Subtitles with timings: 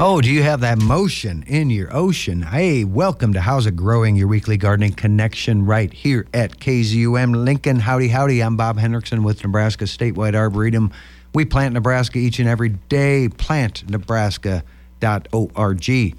[0.00, 2.40] Oh, do you have that motion in your ocean?
[2.40, 7.80] Hey, welcome to How's It Growing, your weekly gardening connection right here at KZUM Lincoln.
[7.80, 8.40] Howdy, howdy.
[8.40, 10.92] I'm Bob Hendrickson with Nebraska Statewide Arboretum.
[11.34, 13.28] We plant Nebraska each and every day.
[13.28, 16.18] Plantnebraska.org.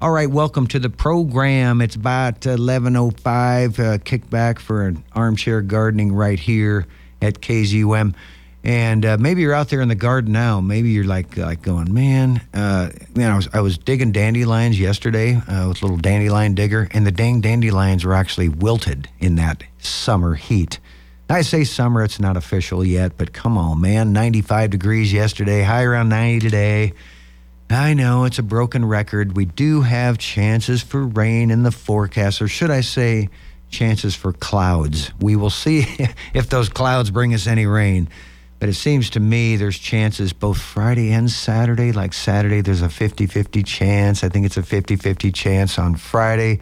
[0.00, 1.82] All right, welcome to the program.
[1.82, 3.78] It's about 11:05.
[3.78, 6.86] Uh, kickback for an armchair gardening right here
[7.20, 8.14] at KZUM.
[8.62, 10.60] And uh, maybe you're out there in the garden now.
[10.60, 13.30] Maybe you're like like going, man, uh, man.
[13.30, 17.12] I was I was digging dandelions yesterday uh, with a little dandelion digger, and the
[17.12, 20.78] dang dandelions were actually wilted in that summer heat.
[21.30, 24.12] I say summer; it's not official yet, but come on, man.
[24.12, 26.92] 95 degrees yesterday, high around 90 today.
[27.70, 29.36] I know it's a broken record.
[29.36, 33.30] We do have chances for rain in the forecast, or should I say,
[33.70, 35.12] chances for clouds.
[35.20, 35.86] We will see
[36.34, 38.08] if those clouds bring us any rain.
[38.60, 41.92] But it seems to me there's chances both Friday and Saturday.
[41.92, 44.22] Like Saturday, there's a 50 50 chance.
[44.22, 46.60] I think it's a 50 50 chance on Friday.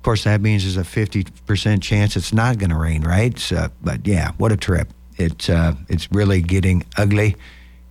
[0.00, 3.38] Of course, that means there's a 50% chance it's not going to rain, right?
[3.38, 4.88] So, but yeah, what a trip.
[5.16, 7.36] It, uh, it's really getting ugly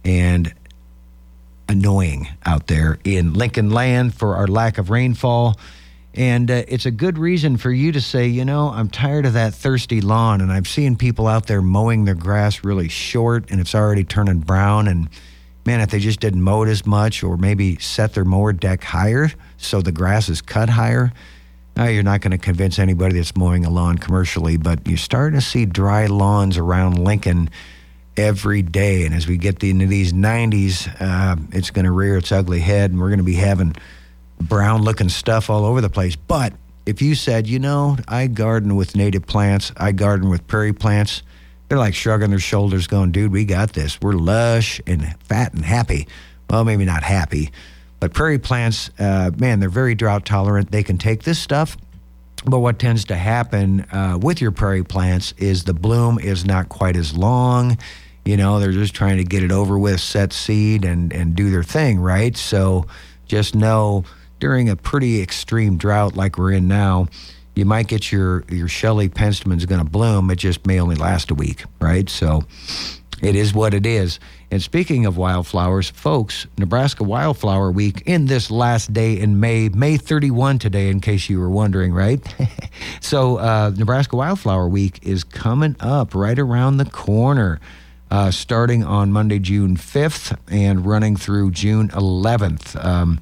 [0.03, 0.51] and
[1.67, 5.59] annoying out there in Lincoln land for our lack of rainfall.
[6.15, 9.33] And uh, it's a good reason for you to say, you know, I'm tired of
[9.33, 10.41] that thirsty lawn.
[10.41, 14.39] And I've seen people out there mowing their grass really short and it's already turning
[14.39, 14.87] brown.
[14.87, 15.09] And
[15.65, 18.83] man, if they just didn't mow it as much or maybe set their mower deck
[18.83, 21.13] higher so the grass is cut higher,
[21.75, 24.57] now you're not going to convince anybody that's mowing a lawn commercially.
[24.57, 27.51] But you're starting to see dry lawns around Lincoln
[28.17, 29.05] every day.
[29.05, 32.91] And as we get into these 90s, uh, it's going to rear its ugly head
[32.91, 33.75] and we're going to be having
[34.39, 36.15] brown looking stuff all over the place.
[36.15, 36.53] But
[36.85, 41.21] if you said, you know, I garden with native plants, I garden with prairie plants,
[41.67, 43.99] they're like shrugging their shoulders, going, dude, we got this.
[44.01, 46.07] We're lush and fat and happy.
[46.49, 47.51] Well, maybe not happy,
[47.99, 50.71] but prairie plants, uh, man, they're very drought tolerant.
[50.71, 51.77] They can take this stuff.
[52.45, 56.69] But what tends to happen uh, with your prairie plants is the bloom is not
[56.69, 57.77] quite as long.
[58.25, 61.51] You know, they're just trying to get it over with, set seed, and, and do
[61.51, 62.35] their thing, right?
[62.35, 62.87] So
[63.27, 64.05] just know
[64.39, 67.07] during a pretty extreme drought like we're in now,
[67.55, 70.31] you might get your your Shell-leaf Penstemons going to bloom.
[70.31, 72.09] It just may only last a week, right?
[72.09, 72.43] So
[73.21, 74.19] it is what it is.
[74.51, 79.97] And speaking of wildflowers, folks, Nebraska Wildflower Week in this last day in May, May
[79.97, 82.19] 31 today, in case you were wondering, right?
[83.01, 87.59] so uh, Nebraska Wildflower Week is coming up right around the corner.
[88.11, 92.83] Uh, starting on Monday, June 5th, and running through June 11th.
[92.83, 93.19] Um,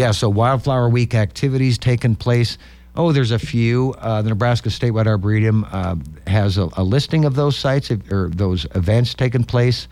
[0.00, 2.56] yeah, so Wildflower Week activities taking place.
[2.96, 3.94] Oh, there's a few.
[3.98, 5.96] Uh, the Nebraska Statewide Arboretum uh,
[6.26, 9.88] has a, a, listing of those sites or those events taking place.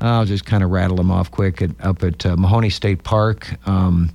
[0.00, 1.62] I'll just kind of rattle them off quick.
[1.62, 4.10] At, up at uh, Mahoney State Park, um,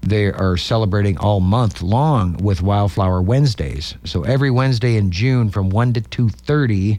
[0.00, 3.94] they are celebrating all month long with Wildflower Wednesdays.
[4.02, 6.98] So every Wednesday in June from 1 to 2.30,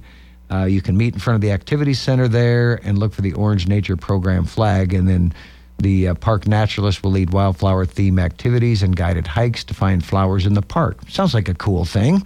[0.49, 3.33] uh, you can meet in front of the activity center there and look for the
[3.33, 4.93] Orange Nature Program flag.
[4.93, 5.33] And then
[5.79, 10.45] the uh, park naturalist will lead wildflower theme activities and guided hikes to find flowers
[10.45, 10.99] in the park.
[11.09, 12.25] Sounds like a cool thing.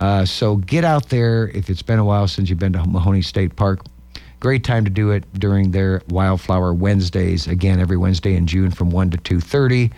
[0.00, 3.22] Uh, so get out there if it's been a while since you've been to Mahoney
[3.22, 3.80] State Park.
[4.40, 7.48] Great time to do it during their Wildflower Wednesdays.
[7.48, 9.90] Again, every Wednesday in June from 1 to 2.30.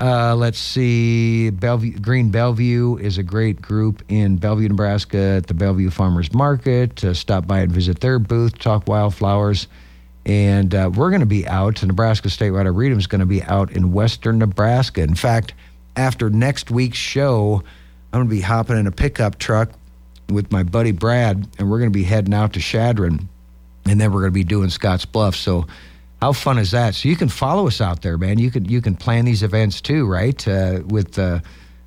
[0.00, 1.50] Uh, let's see.
[1.50, 7.02] Bellevue, Green Bellevue is a great group in Bellevue, Nebraska at the Bellevue Farmers Market.
[7.04, 9.66] Uh, stop by and visit their booth, talk wildflowers.
[10.28, 11.82] And uh, we're going to be out.
[11.82, 15.00] Nebraska State Statewide Arboretum is going to be out in western Nebraska.
[15.00, 15.54] In fact,
[15.96, 17.62] after next week's show,
[18.12, 19.70] I'm going to be hopping in a pickup truck
[20.28, 23.28] with my buddy Brad, and we're going to be heading out to Chadron,
[23.86, 25.34] and then we're going to be doing Scotts Bluff.
[25.34, 25.66] So,
[26.20, 26.94] how fun is that?
[26.94, 28.38] So you can follow us out there, man.
[28.38, 30.46] You can you can plan these events too, right?
[30.46, 31.40] Uh, with uh,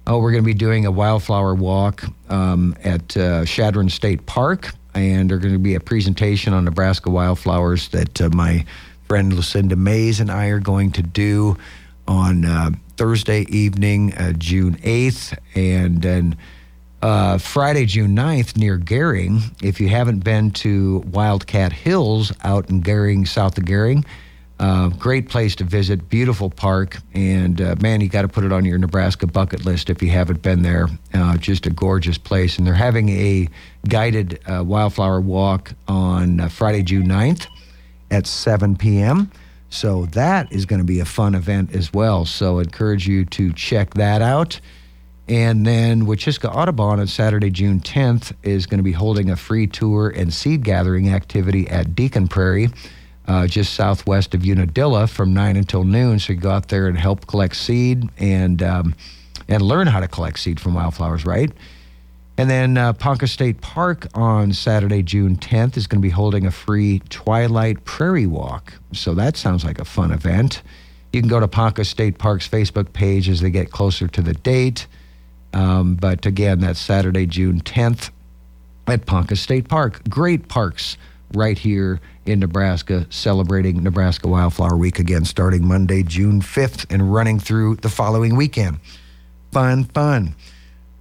[0.08, 4.72] oh, we're going to be doing a wildflower walk um, at uh, Chadron State Park
[4.94, 8.66] and there's going to be a presentation on Nebraska wildflowers that uh, my
[9.08, 11.58] friend Lucinda Mays and I are going to do
[12.08, 16.38] on uh, Thursday evening, uh, June 8th, and then
[17.02, 19.42] uh, Friday, June 9th, near Gering.
[19.62, 24.06] If you haven't been to Wildcat Hills out in Gering, south of Gering,
[24.62, 28.52] uh, great place to visit, beautiful park, and uh, man, you got to put it
[28.52, 30.88] on your Nebraska bucket list if you haven't been there.
[31.16, 33.48] Uh, just a gorgeous place, and they're having a
[33.90, 37.48] guided uh, wildflower walk on uh, Friday, June 9th
[38.12, 39.32] at 7 p.m.
[39.72, 42.26] So that is going to be a fun event as well.
[42.26, 44.62] So encourage you to check that out.
[45.28, 49.66] And then Wachiska Audubon on Saturday, June 10th, is going to be holding a free
[49.66, 52.70] tour and seed gathering activity at Dieken Prairie.
[53.28, 56.20] Uh, just southwest of Unadilla from 9 until noon.
[56.20, 58.96] So you go out there and help collect seed and, um,
[59.48, 61.52] and learn how to collect seed from wildflowers, right?
[62.38, 66.46] And then uh, Ponca State Park on Saturday, June 10th, is going to be holding
[66.48, 68.74] a free Twilight Prairie Walk.
[68.94, 70.64] So that sounds like a fun event.
[71.14, 74.34] You can go to Ponca State Park's Facebook page as they get closer to the
[74.34, 74.88] date.
[75.54, 78.10] Um, but again, that's Saturday, June 10th
[78.88, 80.02] at Ponca State Park.
[80.10, 80.98] Great parks
[81.34, 87.40] right here in Nebraska, celebrating Nebraska Wildflower Week again, starting Monday, June 5th, and running
[87.40, 88.80] through the following weekend.
[89.52, 90.36] Fun, fun.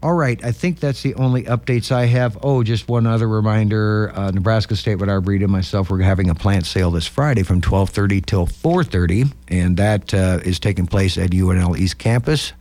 [0.03, 2.39] All right, I think that's the only updates I have.
[2.43, 6.91] Oh, just one other reminder: uh, Nebraska Statewide Arboretum myself we're having a plant sale
[6.91, 11.99] this Friday from 12:30 till 4:30, and that uh, is taking place at UNL East
[11.99, 12.55] Campus,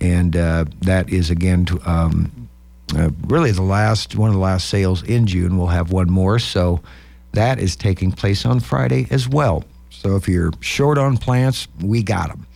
[0.00, 2.48] and uh, that is again to, um,
[2.96, 5.56] uh, really the last one of the last sales in June.
[5.56, 6.80] We'll have one more, so
[7.32, 9.64] that is taking place on Friday as well.
[9.90, 12.46] So if you're short on plants, we got them.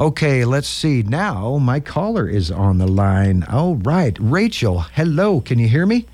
[0.00, 1.02] Okay, let's see.
[1.02, 3.44] Now my caller is on the line.
[3.44, 4.80] All right, Rachel.
[4.80, 6.06] Hello, can you hear me?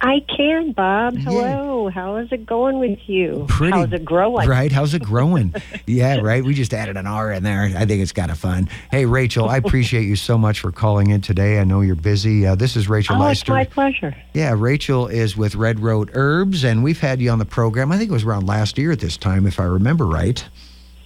[0.00, 1.16] I can, Bob.
[1.16, 1.88] Hello.
[1.88, 3.46] How is it going with you?
[3.48, 3.72] Pretty.
[3.72, 4.48] How's it growing?
[4.48, 4.70] Right.
[4.70, 5.54] How's it growing?
[5.86, 6.18] yeah.
[6.18, 6.44] Right.
[6.44, 7.64] We just added an R in there.
[7.76, 8.68] I think it's kind of fun.
[8.90, 9.48] Hey, Rachel.
[9.48, 11.58] I appreciate you so much for calling in today.
[11.58, 12.46] I know you're busy.
[12.46, 13.44] Uh, this is Rachel oh, Leister.
[13.44, 14.16] it's my pleasure.
[14.34, 17.90] Yeah, Rachel is with Red Road Herbs, and we've had you on the program.
[17.90, 20.44] I think it was around last year at this time, if I remember right.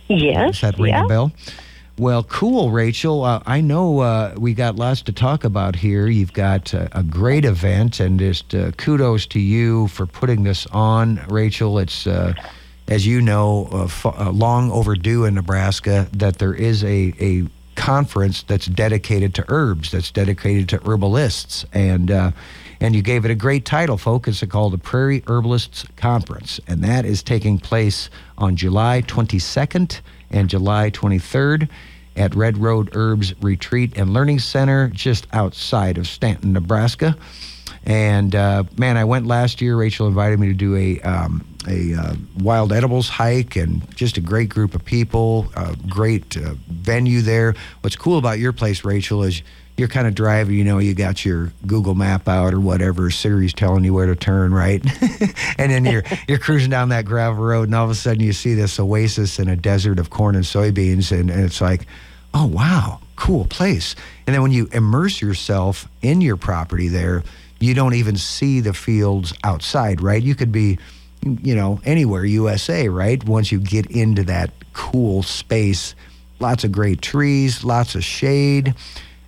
[0.09, 0.61] Yes.
[0.61, 1.05] Does that ring yeah.
[1.05, 1.33] a bell?
[1.99, 3.23] Well, cool, Rachel.
[3.23, 6.07] Uh, I know uh, we got lots to talk about here.
[6.07, 10.67] You've got uh, a great event, and just uh, kudos to you for putting this
[10.69, 11.79] on, Rachel.
[11.79, 12.33] It's, uh,
[12.89, 18.67] as you know, f- long overdue in Nebraska that there is a, a conference that's
[18.67, 22.11] dedicated to herbs, that's dedicated to herbalists, and
[22.81, 24.43] and you gave it a great title, folks.
[24.43, 30.01] It's called the Prairie Herbalists Conference, and that is taking place on July 22nd
[30.33, 31.69] and July 23rd
[32.17, 37.17] at Red Road Herbs Retreat and Learning Center, just outside of Stanton, Nebraska.
[37.85, 39.77] And uh, man, I went last year.
[39.77, 44.21] Rachel invited me to do a um, a uh, wild edibles hike, and just a
[44.21, 47.55] great group of people, a great uh, venue there.
[47.81, 49.43] What's cool about your place, Rachel, is
[49.77, 50.57] you're kind of driving.
[50.57, 53.11] You know, you got your Google Map out or whatever.
[53.11, 54.85] Siri's telling you where to turn, right?
[55.59, 58.33] and then you're you're cruising down that gravel road, and all of a sudden you
[58.33, 61.87] see this oasis in a desert of corn and soybeans, and, and it's like,
[62.35, 63.95] oh wow, cool place.
[64.27, 67.23] And then when you immerse yourself in your property there,
[67.61, 70.23] you don't even see the fields outside, right?
[70.23, 70.79] You could be,
[71.23, 73.23] you know, anywhere USA, right?
[73.25, 75.95] Once you get into that cool space,
[76.41, 78.75] lots of great trees, lots of shade.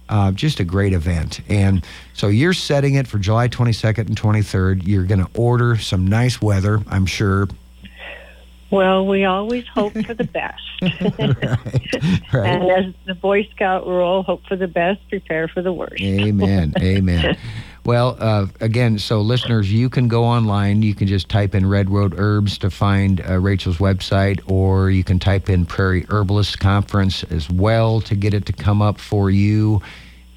[0.08, 1.40] Uh, just a great event.
[1.48, 4.86] And so you're setting it for July 22nd and 23rd.
[4.86, 7.48] You're going to order some nice weather, I'm sure.
[8.70, 10.60] Well, we always hope for the best.
[10.82, 12.32] right.
[12.32, 12.50] right.
[12.50, 16.02] And as the Boy Scout rule, hope for the best, prepare for the worst.
[16.02, 16.74] Amen.
[16.80, 17.38] Amen.
[17.84, 20.80] Well, uh, again, so listeners, you can go online.
[20.80, 25.04] You can just type in Red Road Herbs to find uh, Rachel's website, or you
[25.04, 29.30] can type in Prairie Herbalist Conference as well to get it to come up for
[29.30, 29.82] you.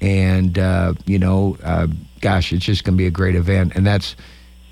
[0.02, 1.86] And, uh, you know, uh,
[2.20, 3.72] gosh, it's just going to be a great event.
[3.74, 4.14] And that's,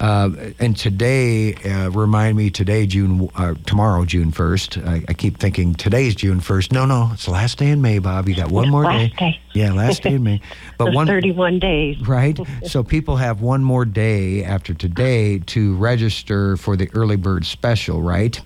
[0.01, 4.87] uh, and today, uh, remind me today, June, uh, tomorrow, June 1st.
[4.87, 6.73] I, I keep thinking today's June 1st.
[6.73, 8.29] No, no, it's the last day in May, Bob.
[8.29, 9.31] You got one more last day.
[9.33, 9.41] day.
[9.55, 10.41] Yeah, last day in May.
[10.79, 12.01] But one 31 days.
[12.07, 12.39] right?
[12.67, 18.03] so people have one more day after today to register for the early bird special,
[18.03, 18.39] right?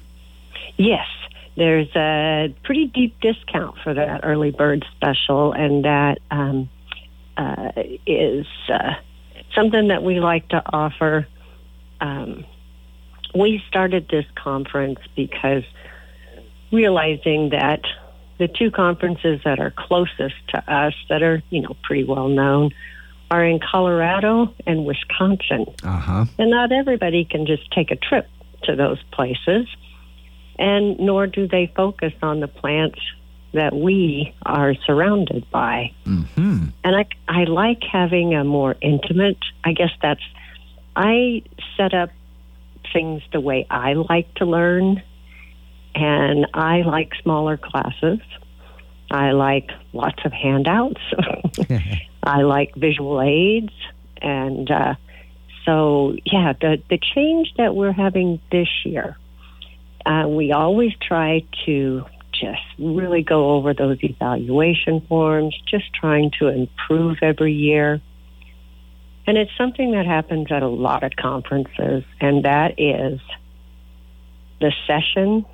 [0.77, 1.07] Yes.
[1.57, 6.71] There's a pretty deep discount for that early bird special, and that um,
[7.37, 7.73] uh,
[8.07, 8.95] is uh,
[9.55, 11.27] something that we like to offer.
[12.01, 12.45] Um,
[13.35, 15.63] we started this conference because
[16.73, 17.81] realizing that
[18.39, 22.71] the two conferences that are closest to us, that are you know pretty well known,
[23.31, 25.67] are in Colorado and Wisconsin.
[25.83, 26.25] Uh huh.
[26.39, 28.29] And not everybody can just take a trip
[28.65, 29.67] to those places,
[30.59, 32.99] and nor do they focus on the plants
[33.53, 35.93] that we are surrounded by.
[36.05, 36.67] Hmm.
[36.85, 40.23] And I, I like having a more intimate, I guess that's,
[40.97, 41.43] I
[41.77, 42.11] set up
[42.93, 45.03] things the way I like to learn,
[45.95, 48.21] and I like smaller classes.
[49.11, 51.01] I like lots of handouts.
[52.23, 53.73] I like visual aids,
[54.21, 54.95] and uh,
[55.65, 59.17] so yeah, the the change that we're having this year,
[60.07, 66.49] uh, we always try to just really go over those evaluation forms, just trying to
[66.49, 68.01] improve every year.
[69.31, 73.21] And it's something that happens at a lot of conferences, and that is
[74.61, 75.47] the session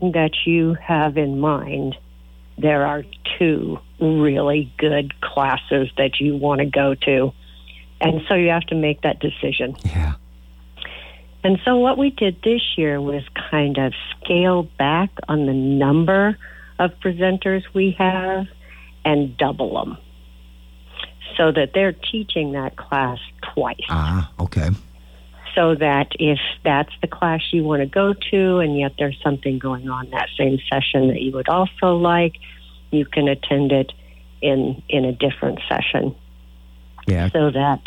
[0.00, 1.96] that you have in mind,
[2.56, 3.02] there are
[3.36, 7.32] two really good classes that you want to go to.
[8.00, 9.74] And so you have to make that decision.
[9.84, 10.12] Yeah.
[11.42, 16.38] And so what we did this year was kind of scale back on the number
[16.78, 18.46] of presenters we have
[19.04, 19.98] and double them
[21.36, 23.18] so that they're teaching that class
[23.54, 23.76] twice.
[23.88, 24.70] Ah, okay.
[25.54, 29.58] So that if that's the class you want to go to and yet there's something
[29.58, 32.34] going on that same session that you would also like,
[32.90, 33.92] you can attend it
[34.40, 36.14] in in a different session.
[37.06, 37.30] Yeah.
[37.30, 37.82] So that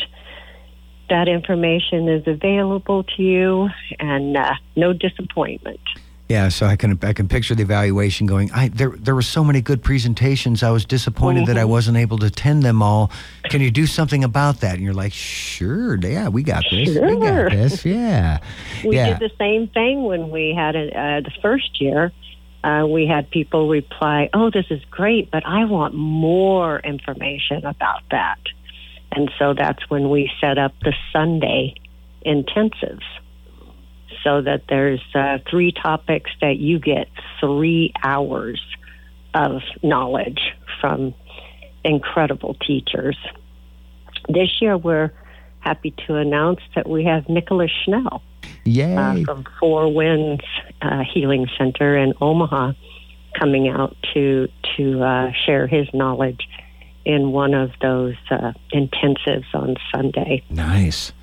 [1.10, 5.80] that information is available to you and uh, no disappointment.
[6.30, 8.52] Yeah, so I can I can picture the evaluation going.
[8.52, 10.62] I there there were so many good presentations.
[10.62, 11.70] I was disappointed that I Mm-hmm.
[11.72, 13.10] wasn't able to attend them all.
[13.44, 14.76] Can you do something about that?
[14.76, 16.90] And you're like, sure, yeah, we got this.
[16.90, 17.86] We got this.
[17.86, 18.40] Yeah,
[18.84, 22.12] We yeah, did the same thing when we had it uh, the first year.
[22.64, 28.02] Uh, we had people reply, "Oh, this is great, but I want more information about
[28.12, 28.40] that."
[29.14, 31.76] And so that's when we set up the Sunday
[32.26, 33.06] intensives,
[34.28, 37.08] so that there's uh, three topics that you get
[37.40, 38.62] three hours
[39.34, 40.42] of knowledge
[40.82, 41.14] from
[41.86, 43.18] incredible teachers.
[44.28, 45.14] This year, we're
[45.60, 48.22] happy to announce that we have Nicholas Schnell
[48.66, 48.98] yay.
[48.98, 50.44] uh, from Four Winds
[50.82, 52.74] uh, Healing Center in Omaha
[53.40, 56.50] coming out to to uh, share his knowledge
[57.06, 60.44] in one of those uh, intensives on Sunday.
[60.50, 61.14] Nice.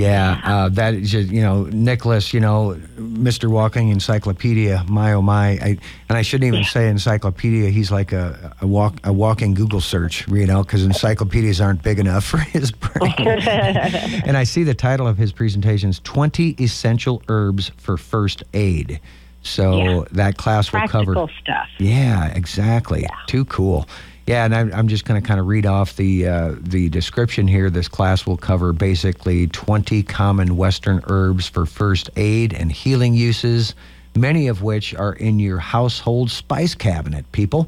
[0.00, 3.50] Yeah, uh, that is just, you know, Nicholas, you know, Mr.
[3.50, 5.76] Walking Encyclopedia, my oh my, I,
[6.08, 7.68] and I shouldn't even say encyclopedia.
[7.68, 11.98] He's like a, a walk a walking Google search, you know, because encyclopedias aren't big
[11.98, 13.12] enough for his brain.
[13.18, 19.00] and I see the title of his presentations: Twenty Essential Herbs for First Aid.
[19.42, 20.04] So Yeah.
[20.12, 21.12] that class will cover.
[21.14, 21.66] Practical stuff.
[21.78, 23.06] Yeah, exactly.
[23.26, 23.86] Too cool.
[24.26, 27.48] Yeah, and I'm, I'm just going to kind of read off the uh, the description
[27.48, 27.70] here.
[27.70, 33.74] This class will cover basically 20 common Western herbs for first aid and healing uses,
[34.14, 37.66] many of which are in your household spice cabinet, people.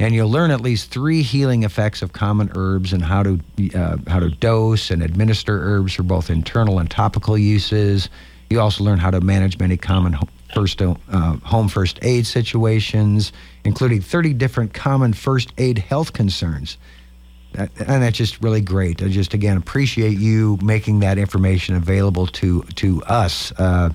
[0.00, 3.40] And you'll learn at least three healing effects of common herbs and how to
[3.74, 8.10] uh, how to dose and administer herbs for both internal and topical uses.
[8.50, 10.12] You also learn how to manage many common
[10.54, 10.92] first uh,
[11.44, 13.32] home first aid situations,
[13.64, 16.76] including 30 different common first aid health concerns.
[17.52, 19.02] That- and that's just really great.
[19.02, 23.52] I just again appreciate you making that information available to to us.
[23.58, 23.90] Uh,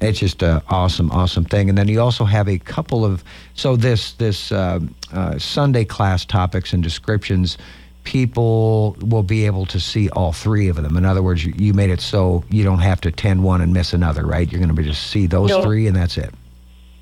[0.00, 1.70] it's just an awesome, awesome thing.
[1.70, 3.24] And then you also have a couple of
[3.54, 4.80] so this this uh,
[5.12, 7.58] uh, Sunday class topics and descriptions.
[8.06, 10.96] People will be able to see all three of them.
[10.96, 13.72] In other words, you, you made it so you don't have to attend one and
[13.72, 14.50] miss another, right?
[14.50, 15.60] You're going to be just see those No.
[15.62, 16.32] three, and that's it.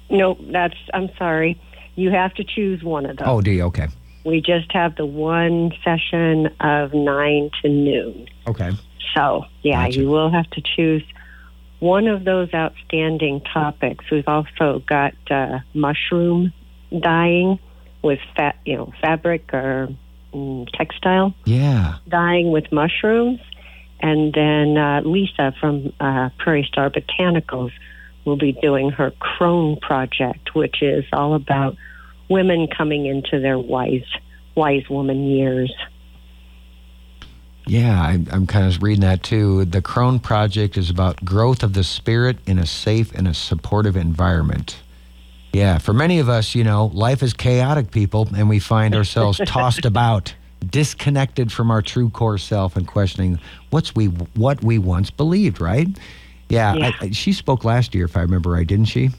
[0.09, 0.75] No, that's.
[0.95, 1.61] I'm sorry.
[1.95, 3.29] You have to choose one of those.
[3.29, 3.65] Oh, do you?
[3.65, 3.89] Okay.
[4.25, 8.27] We just have the one session of nine to noon.
[8.47, 8.71] Okay.
[9.15, 10.01] So, yeah, Gotcha.
[10.01, 11.05] you will have to choose
[11.81, 14.07] one of those outstanding topics.
[14.11, 16.55] We've also got uh, mushroom
[16.99, 17.59] dyeing
[18.03, 19.89] with fat, you know, fabric or
[20.35, 21.95] mm, textile Yeah.
[22.09, 23.41] dyeing with mushrooms,
[24.01, 27.71] and then uh, Lisa from uh, Prairie Star Botanicals
[28.25, 31.77] will be doing her Crone project, which is all about
[32.29, 34.05] women coming into their wise,
[34.55, 35.73] wise woman years.
[37.67, 39.65] Yeah, I, I'm kind of reading that too.
[39.65, 43.97] The Crone Project is about growth of the spirit in a safe and a supportive
[43.97, 44.83] environment.
[45.55, 49.41] Yeah, for many of us, you know, life is chaotic, people, and we find ourselves
[49.47, 50.35] tossed about,
[50.69, 53.39] disconnected from our true core self, and questioning
[53.71, 55.61] what's we what we once believed.
[55.61, 55.89] Right?
[56.49, 56.91] Yeah, Yeah.
[57.01, 59.11] I, I, she spoke last year, if I remember right, didn't she?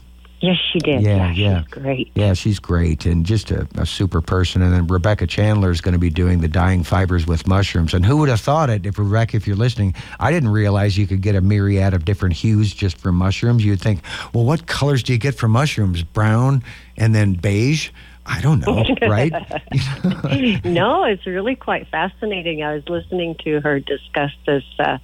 [0.46, 1.02] Yes, she did.
[1.02, 1.62] Yeah, she's yeah.
[1.70, 2.12] great.
[2.14, 4.62] Yeah, she's great and just a, a super person.
[4.62, 7.92] And then Rebecca Chandler is going to be doing the dyeing fibers with mushrooms.
[7.94, 8.86] And who would have thought it?
[8.86, 12.36] If Rebecca, if you're listening, I didn't realize you could get a myriad of different
[12.36, 13.64] hues just from mushrooms.
[13.64, 16.04] You'd think, well, what colors do you get from mushrooms?
[16.04, 16.62] Brown
[16.96, 17.90] and then beige.
[18.24, 19.32] I don't know, right?
[20.64, 22.62] no, it's really quite fascinating.
[22.62, 24.62] I was listening to her discuss this.
[24.78, 24.98] Uh,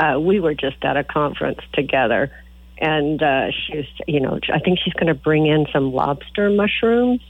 [0.00, 2.32] uh, we were just at a conference together,
[2.78, 6.50] and uh, she was, you know, I think she's going to bring in some lobster
[6.50, 7.20] mushrooms,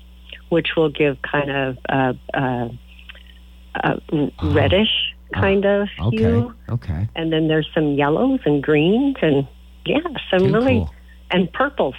[0.48, 2.68] which will give kind of uh, uh,
[3.82, 3.96] uh,
[4.42, 6.54] reddish kind of Ah, okay, hue.
[6.68, 7.08] okay.
[7.16, 9.46] And then there's some yellows and greens, and
[9.84, 9.98] yeah,
[10.30, 10.94] some Too really cool.
[11.30, 11.96] and purples.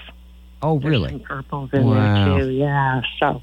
[0.61, 1.09] Oh, There's really?
[1.09, 1.93] some purples in Wow.
[2.37, 2.51] there too.
[2.51, 3.41] Yeah, so.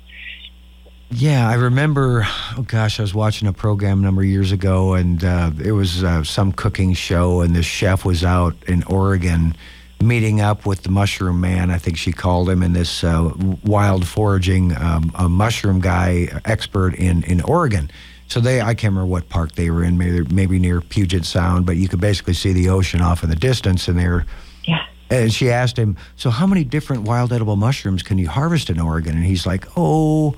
[1.10, 2.26] Yeah, I remember.
[2.56, 5.72] Oh gosh, I was watching a program a number of years ago, and uh, it
[5.72, 9.54] was uh, some cooking show, and the chef was out in Oregon
[10.02, 11.70] meeting up with the mushroom man.
[11.70, 13.32] I think she called him, and this uh,
[13.64, 17.90] wild foraging um, a mushroom guy expert in in Oregon.
[18.28, 21.66] So they, I can't remember what park they were in, maybe maybe near Puget Sound,
[21.66, 24.26] but you could basically see the ocean off in the distance, and they're.
[24.64, 24.84] Yeah.
[25.10, 28.80] And she asked him, "So how many different wild edible mushrooms can you harvest in
[28.80, 30.34] Oregon?" And he's like, "Oh,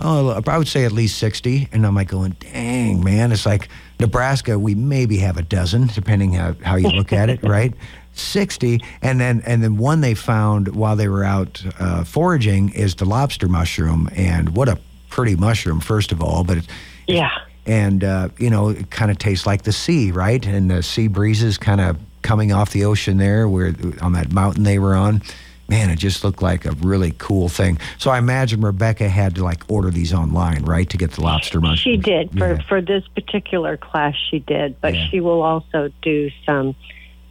[0.00, 1.68] oh, I would say at least 60.
[1.72, 3.32] And I'm like going, dang, man.
[3.32, 3.68] It's like
[4.00, 7.74] Nebraska, we maybe have a dozen, depending how, how you look at it, right?
[8.18, 12.94] 60 and then and then one they found while they were out uh, foraging is
[12.96, 14.78] the lobster mushroom and what a
[15.10, 16.58] pretty mushroom first of all but
[17.06, 17.30] Yeah.
[17.66, 21.08] and uh, you know it kind of tastes like the sea right and the sea
[21.08, 25.20] breezes kind of coming off the ocean there where on that mountain they were on
[25.68, 29.42] man it just looked like a really cool thing so i imagine rebecca had to
[29.44, 33.06] like order these online right to get the lobster mushroom She did for for this
[33.08, 34.14] particular class.
[34.30, 35.06] She did, but Yeah.
[35.08, 36.74] she will also do some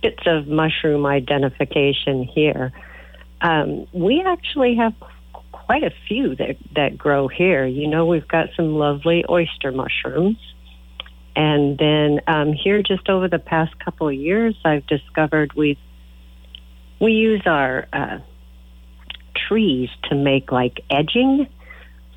[0.04, 2.72] bits of mushroom identification here.
[3.42, 4.94] Um, we actually have
[5.52, 7.66] quite a few that that grow here.
[7.66, 10.38] You know, we've got some lovely oyster mushrooms,
[11.36, 15.80] and then um, here, just over the past couple of years, I've discovered we
[17.00, 18.20] we use our uh,
[19.48, 21.48] trees to make like edging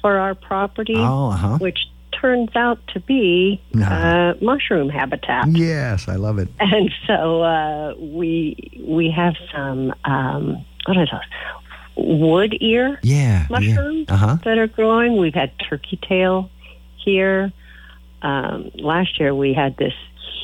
[0.02, 1.78] for our property oh uh-huh which
[2.20, 5.48] turns out to be uh, mushroom habitat.
[5.48, 8.56] yes i love it And so uh, we
[8.86, 11.20] we have some um, what is it?
[11.96, 14.14] Wood ear yeah mushrooms yeah.
[14.14, 15.16] uh-huh that are growing.
[15.16, 16.50] We've had turkey tail
[17.04, 17.52] here.
[18.22, 19.94] Um, last year we had this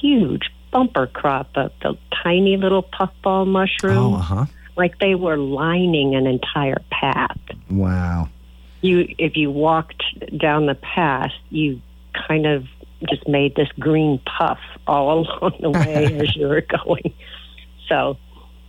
[0.00, 6.26] huge bumper crop of the tiny little puffball oh uh-huh like they were lining an
[6.26, 7.38] entire path
[7.71, 8.29] wow
[8.83, 10.03] you if you walked
[10.39, 11.81] down the path, you
[12.29, 12.65] kind of
[13.09, 17.15] just made this green puff all along the way as you were going.
[17.89, 18.17] So,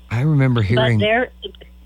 [0.10, 1.00] i remember hearing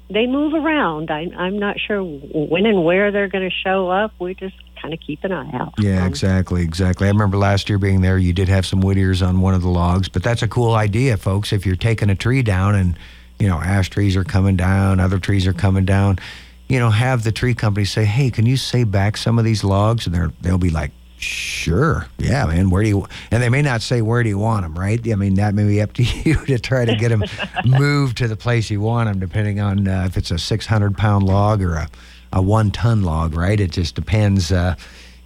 [0.10, 1.12] they move around.
[1.12, 4.14] I, I'm not sure when and where they're going to show up.
[4.20, 5.74] We just kind of keep an eye out.
[5.80, 6.08] Yeah, them.
[6.08, 7.08] exactly, exactly.
[7.08, 8.18] I remember last year being there.
[8.18, 11.18] You did have some ears on one of the logs, but that's a cool idea,
[11.18, 11.52] folks.
[11.52, 12.98] If you're taking a tree down and
[13.40, 16.20] you know ash trees are coming down, other trees are coming down,
[16.68, 19.64] you know, have the tree company say, "Hey, can you save back some of these
[19.64, 22.70] logs?" And they're they'll be like, "Sure, yeah, man.
[22.70, 25.00] Where do you?" And they may not say, "Where do you want them?" Right?
[25.12, 27.24] I mean, that may be up to you to try to get them
[27.66, 31.26] moved to the place you want them, depending on uh, if it's a 600 pound
[31.26, 31.90] log or a
[32.34, 33.60] a one ton log, right?
[33.60, 34.52] It just depends.
[34.52, 34.76] Uh,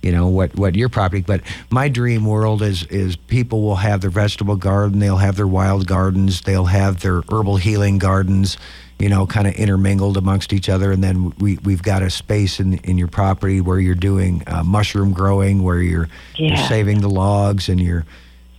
[0.02, 4.02] you know what what your property but my dream world is is people will have
[4.02, 8.58] their vegetable garden they'll have their wild gardens they'll have their herbal healing gardens
[9.02, 12.60] you know kind of intermingled amongst each other and then we we've got a space
[12.60, 17.10] in in your property where you're doing uh, mushroom growing where you're you're saving the
[17.10, 18.06] logs and you're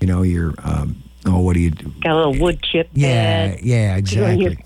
[0.00, 1.92] you know you're um oh what do you do?
[2.02, 3.60] Got a little wood chip yeah bed.
[3.62, 4.58] yeah exactly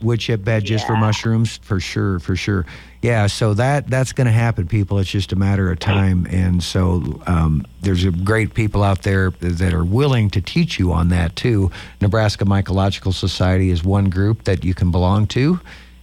[0.00, 1.58] wood chip bed just for mushrooms?
[1.58, 2.66] For sure for sure.
[3.02, 4.98] Yeah so that that's going to happen people.
[4.98, 6.26] It's just a matter of time.
[6.30, 10.92] And so um, there's a great people out there that are willing to teach you
[10.92, 11.70] on that too.
[12.00, 15.60] Nebraska mycological society is one group that you can belong to.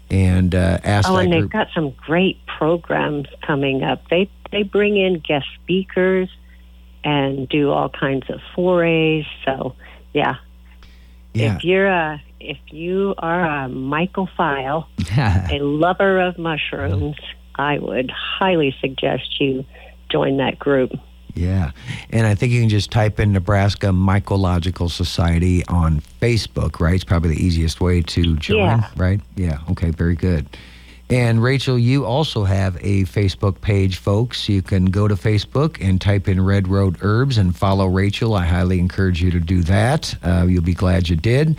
[0.09, 4.07] And uh, ask Oh, and they've group got some great programs coming up.
[4.09, 6.29] They they bring in guest speakers
[7.03, 9.25] and do all kinds of forays.
[9.45, 9.75] So,
[10.13, 10.35] yeah,
[11.33, 11.55] yeah.
[11.55, 14.85] If you're a if you are a mycophile,
[15.51, 17.15] a lover of mushrooms,
[17.55, 19.65] I would highly suggest you
[20.11, 20.91] join that group.
[21.33, 21.71] Yeah.
[22.11, 26.95] And I think you can just type in Nebraska Mycological Society on Facebook, right?
[26.95, 28.89] It's probably the easiest way to join, Yeah.
[28.95, 29.19] right?
[29.35, 29.59] Yeah.
[29.71, 29.89] Okay.
[29.91, 30.47] Very good.
[31.09, 34.49] And Rachel, you also have a Facebook page, folks.
[34.49, 38.33] You can go to Facebook and type in Red Road Herbs and follow Rachel.
[38.33, 40.15] I highly encourage you to do that.
[40.23, 41.57] Uh, you'll be glad you did.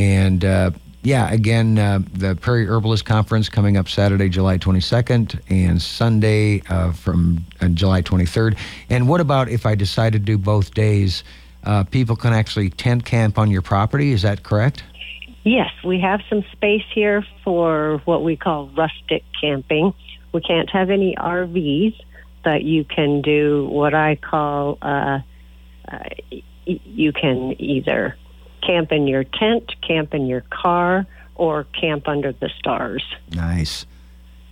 [0.00, 0.70] And uh,
[1.02, 6.92] yeah, again, uh, the Prairie Herbalist Conference coming up Saturday, July 22nd, and Sunday uh,
[6.92, 8.56] from uh, July 23rd.
[8.88, 11.22] And what about if I decide to do both days?
[11.64, 14.12] Uh, people can actually tent camp on your property.
[14.12, 14.82] Is that correct?
[15.44, 19.92] Yes, we have some space here for what we call rustic camping.
[20.32, 21.94] We can't have any RVs,
[22.42, 25.20] but you can do what I call uh,
[25.90, 25.98] uh,
[26.64, 28.16] you can either
[28.62, 33.02] camp in your tent, camp in your car, or camp under the stars.
[33.32, 33.86] Nice.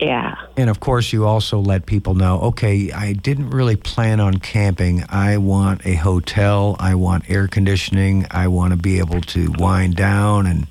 [0.00, 0.36] Yeah.
[0.56, 5.04] And of course, you also let people know okay, I didn't really plan on camping.
[5.08, 6.76] I want a hotel.
[6.78, 8.26] I want air conditioning.
[8.30, 10.66] I want to be able to wind down and.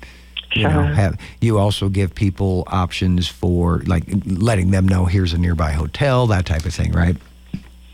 [0.54, 0.94] You know, Sure.
[0.94, 6.26] have you also give people options for like letting them know here's a nearby hotel,
[6.28, 7.18] that type of thing, right?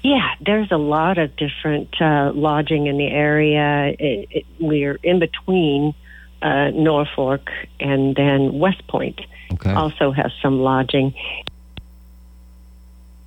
[0.04, 3.96] Yeah, there's a lot of different uh, lodging in the area.
[3.98, 5.94] It, it, we're in between
[6.42, 7.48] uh, Norfolk,
[7.80, 9.18] and then West Point
[9.54, 9.72] Okay.
[9.72, 11.14] also has some lodging.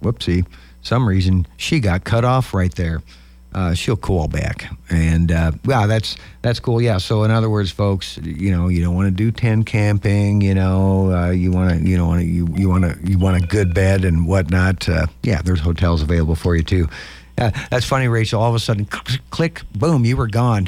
[0.03, 0.45] Whoopsie.
[0.83, 3.01] Some reason she got cut off right there.
[3.53, 6.81] Uh, she'll call back, and uh, wow, that's that's cool.
[6.81, 6.97] Yeah.
[6.97, 10.41] So in other words, folks, you know, you don't want to do tent camping.
[10.41, 13.47] You know, uh, you want to, you know, you you want to, you want a
[13.47, 14.87] good bed and whatnot.
[14.87, 16.87] Uh, yeah, there's hotels available for you too.
[17.37, 18.41] Uh, that's funny, Rachel.
[18.41, 20.67] All of a sudden, click, boom, you were gone.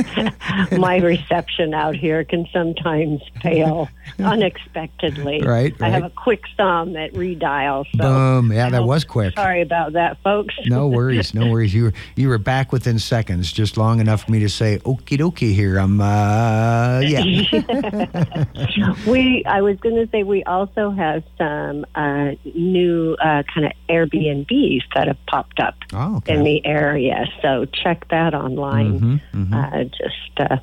[0.78, 5.42] My reception out here can sometimes fail unexpectedly.
[5.42, 7.86] Right, I have a quick thumb that redials.
[7.96, 8.52] So boom.
[8.52, 9.34] Yeah, that was quick.
[9.34, 10.54] Sorry about that, folks.
[10.64, 11.74] No worries, no worries.
[11.74, 15.18] You were you were back within seconds, just long enough for me to say okie
[15.18, 15.76] dokie here.
[15.78, 17.22] I'm uh yeah.
[19.06, 23.72] we I was going to say we also have some uh, new uh, kind of
[23.88, 26.34] Airbnbs that have popped up Oh, okay.
[26.34, 27.26] in the area.
[27.40, 29.00] So check that online.
[29.00, 29.52] Mhm, mhm.
[29.52, 30.56] Uh, just uh,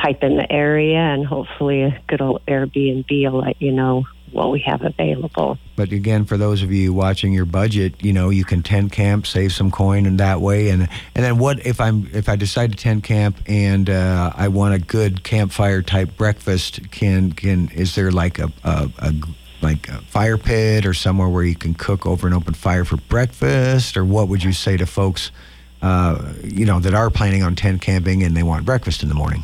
[0.00, 4.50] type in the area, and hopefully a good old Airbnb will let you know what
[4.50, 5.58] we have available.
[5.76, 9.26] But again, for those of you watching your budget, you know, you can tent camp,
[9.26, 10.68] save some coin in that way.
[10.68, 10.82] And
[11.14, 14.74] and then what if I'm if I decide to tent camp and uh, I want
[14.74, 16.90] a good campfire type breakfast?
[16.90, 19.12] Can can is there like a, a, a
[19.60, 22.96] like a fire pit or somewhere where you can cook over an open fire for
[22.96, 23.96] breakfast?
[23.96, 25.30] Or what would you say to folks,
[25.82, 29.14] uh, you know, that are planning on tent camping and they want breakfast in the
[29.14, 29.42] morning?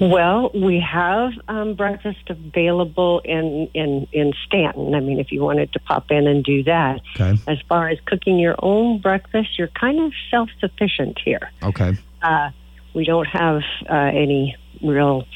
[0.00, 4.94] Well, we have um, breakfast available in, in, in Stanton.
[4.94, 7.00] I mean, if you wanted to pop in and do that.
[7.14, 7.38] Okay.
[7.46, 11.50] As far as cooking your own breakfast, you're kind of self sufficient here.
[11.62, 11.96] Okay.
[12.22, 12.50] Uh,
[12.94, 15.26] we don't have uh, any real.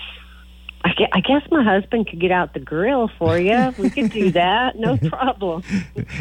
[0.83, 3.75] I gue- I guess my husband could get out the grill for you.
[3.79, 5.63] We could do that, no problem.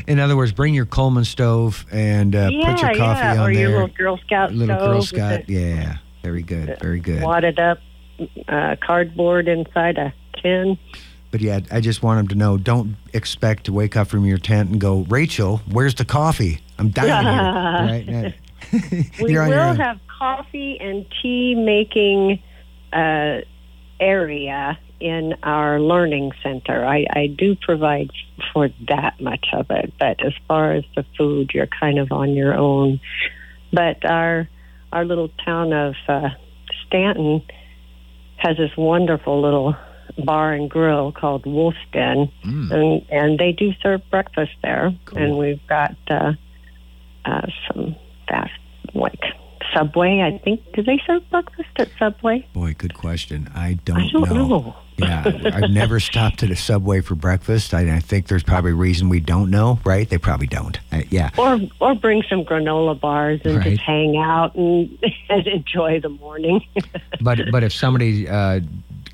[0.07, 3.49] In other words, bring your Coleman stove and uh, yeah, put your coffee yeah, on
[3.49, 3.69] or there.
[3.69, 5.45] your little Girl Scout little stove Girl Scout.
[5.47, 7.23] the Yeah, very good, very good.
[7.23, 7.79] wadded up
[8.49, 10.77] uh, cardboard inside a tin.
[11.31, 14.39] But yeah, I just want them to know: don't expect to wake up from your
[14.39, 16.59] tent and go, "Rachel, where's the coffee?
[16.77, 18.35] I'm dying here." Right?
[19.21, 22.41] We You're on your will have coffee and tea making
[22.91, 23.41] uh,
[23.99, 26.85] area in our learning center.
[26.85, 28.11] I, I do provide
[28.53, 32.31] for that much of it, but as far as the food, you're kind of on
[32.31, 32.99] your own.
[33.71, 34.49] But our
[34.91, 36.29] our little town of uh,
[36.87, 37.43] Stanton
[38.37, 39.75] has this wonderful little
[40.25, 42.71] bar and grill called Wolf's Den, Mm.
[42.71, 44.91] and and they do serve breakfast there.
[45.05, 45.17] Cool.
[45.19, 46.33] And we've got uh,
[47.25, 47.95] uh, some
[48.27, 48.51] fast
[48.93, 49.21] like
[49.73, 50.21] Subway.
[50.21, 52.47] I think do they serve breakfast at Subway?
[52.53, 53.49] Boy, good question.
[53.55, 54.75] I don't, I don't know.
[54.97, 57.73] yeah, I've never stopped at a Subway for breakfast.
[57.73, 60.09] I, I think there's probably a reason we don't know, right?
[60.09, 60.79] They probably don't.
[60.91, 61.29] Uh, yeah.
[61.37, 63.63] Or or bring some granola bars and Right.
[63.71, 64.97] just hang out and,
[65.29, 66.65] and enjoy the morning.
[67.21, 68.61] But but if somebody uh,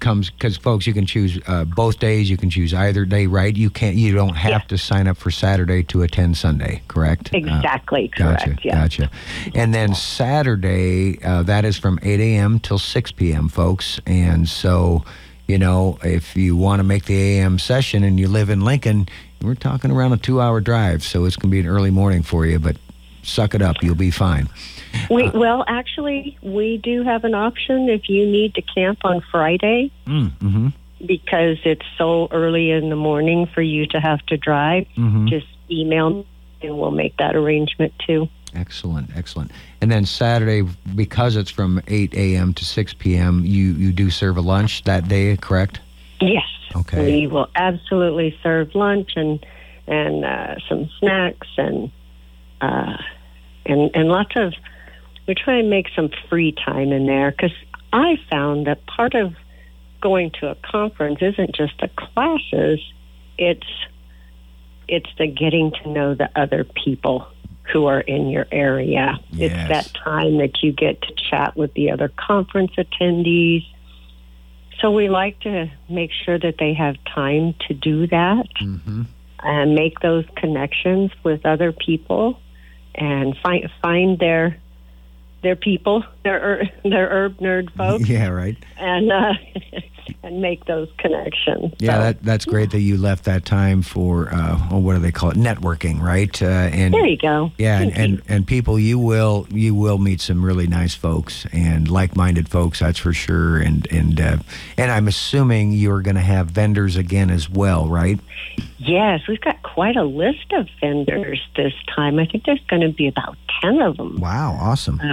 [0.06, 2.30] comes, because folks, you can choose uh, both days.
[2.30, 3.54] You can choose either day, right?
[3.58, 3.96] You can't.
[3.96, 4.60] You don't have Yeah.
[4.60, 7.32] to sign up for Saturday to attend Sunday, correct?
[7.34, 8.64] Uh, exactly Gotcha, correct.
[8.66, 8.82] Yeah.
[8.82, 9.10] gotcha.
[9.56, 12.60] And then Saturday, uh, that is from 8 a.m.
[12.60, 14.00] till 6 p.m., folks.
[14.06, 15.04] And so,
[15.48, 19.08] you know, if you want to make the AM session and you live in Lincoln,
[19.42, 21.04] we're talking around a two hour drive.
[21.04, 22.78] So it's going to be an early morning for you, but
[23.26, 23.78] suck it up.
[23.82, 24.50] You'll be fine.
[25.10, 29.92] We well actually we do have an option if you need to camp on Friday
[30.08, 30.68] Mm, mm-hmm.
[31.06, 34.88] because it's so early in the morning for you to have to drive.
[34.96, 35.28] Mm-hmm.
[35.28, 36.28] Just email me
[36.62, 38.30] and we'll make that arrangement too.
[38.54, 39.52] Excellent, excellent.
[39.82, 40.62] And then Saturday,
[40.96, 42.54] because it's from 8 a.m.
[42.54, 45.82] to 6 p.m., you, you do serve a lunch that day, correct?
[46.22, 46.46] Yes.
[46.74, 47.22] Okay.
[47.22, 49.46] We will absolutely serve lunch and
[49.88, 51.92] and uh, some snacks and
[52.60, 52.98] uh,
[53.66, 54.54] and and lots of.
[55.28, 57.56] We try and make some free time in there because
[57.92, 59.34] I found that part of
[60.02, 62.80] going to a conference isn't just the classes;
[63.38, 63.68] it's
[64.88, 67.28] it's the getting to know the other people
[67.74, 69.20] who are in your area.
[69.32, 69.52] Yes.
[69.52, 73.66] It's that time that you get to chat with the other conference attendees.
[74.80, 79.04] So we like to make sure that they have time to do that Mm-hmm.
[79.40, 82.40] and make those connections with other people
[82.98, 84.58] and find find their
[85.46, 88.58] their people, their ur- their herb nerd folks, Yeah, right.
[88.78, 89.34] and uh,
[90.24, 91.72] and make those connections.
[91.78, 95.00] Yeah, So, that, that's great that you left that time for, uh, oh, what do
[95.00, 95.38] they call it?
[95.38, 96.42] Networking, right?
[96.42, 97.52] Uh, and there you go.
[97.60, 101.90] yeah, and, and, and people, you will you will meet some really nice folks and
[101.90, 103.58] like-minded folks, that's for sure.
[103.58, 104.38] And and uh,
[104.78, 108.20] and I'm assuming you're going to have vendors again as well, right?
[108.78, 112.20] yes, we've got quite a list of vendors this time.
[112.20, 114.20] I think there's going to be about ten of them.
[114.20, 115.00] Wow, awesome.
[115.02, 115.04] uh,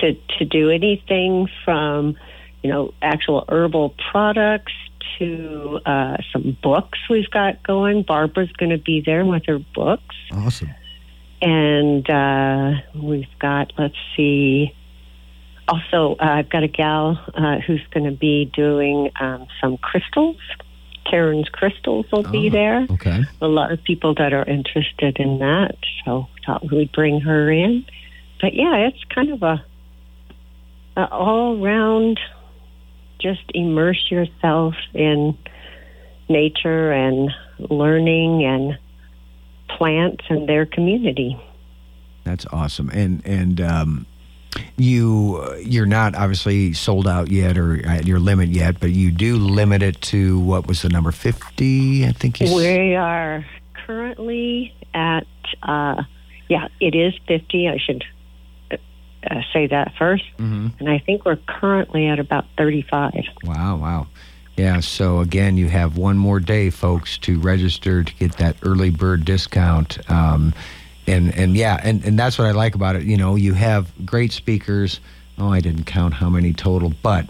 [0.00, 2.16] to to do anything from
[2.62, 4.72] you know, actual herbal products
[5.18, 8.02] to uh, some books we've got going.
[8.02, 10.14] Barbara's going to be there with her books.
[10.32, 10.70] Awesome.
[11.42, 14.74] And uh, we've got, let's see,
[15.68, 20.36] also, uh, I've got a gal uh, who's going to be doing um, some crystals.
[21.10, 22.86] Karen's crystals will be Oh, there.
[22.90, 23.22] Okay.
[23.40, 27.86] A lot of people that are interested in that, so thought we'd bring her in.
[28.40, 29.64] But yeah, it's kind of a,
[30.96, 32.18] a all round,
[33.20, 35.36] just immerse yourself in
[36.28, 38.78] nature and learning and
[39.76, 41.38] plants and their community.
[42.24, 42.90] That's awesome.
[42.90, 44.06] And and um,
[44.76, 49.36] you you're not obviously sold out yet or at your limit yet, but you do
[49.36, 52.06] limit it to what was the number fifty?
[52.06, 52.54] I think you.
[52.54, 53.44] We are
[53.86, 55.26] currently at,
[55.62, 56.02] uh,
[56.48, 57.68] yeah, it is 50.
[57.68, 58.04] I should
[59.28, 60.24] uh, say that first.
[60.38, 60.72] Mhm.
[60.78, 63.12] And I think we're currently at about 35.
[63.44, 64.06] Wow, wow.
[64.56, 68.90] Yeah, so again, you have one more day, folks, to register to get that early
[68.90, 69.98] bird discount.
[70.10, 70.52] Um,
[71.06, 73.02] and, and yeah, and, and that's what I like about it.
[73.04, 75.00] You know, you have great speakers.
[75.38, 77.26] Oh, I didn't count how many total, but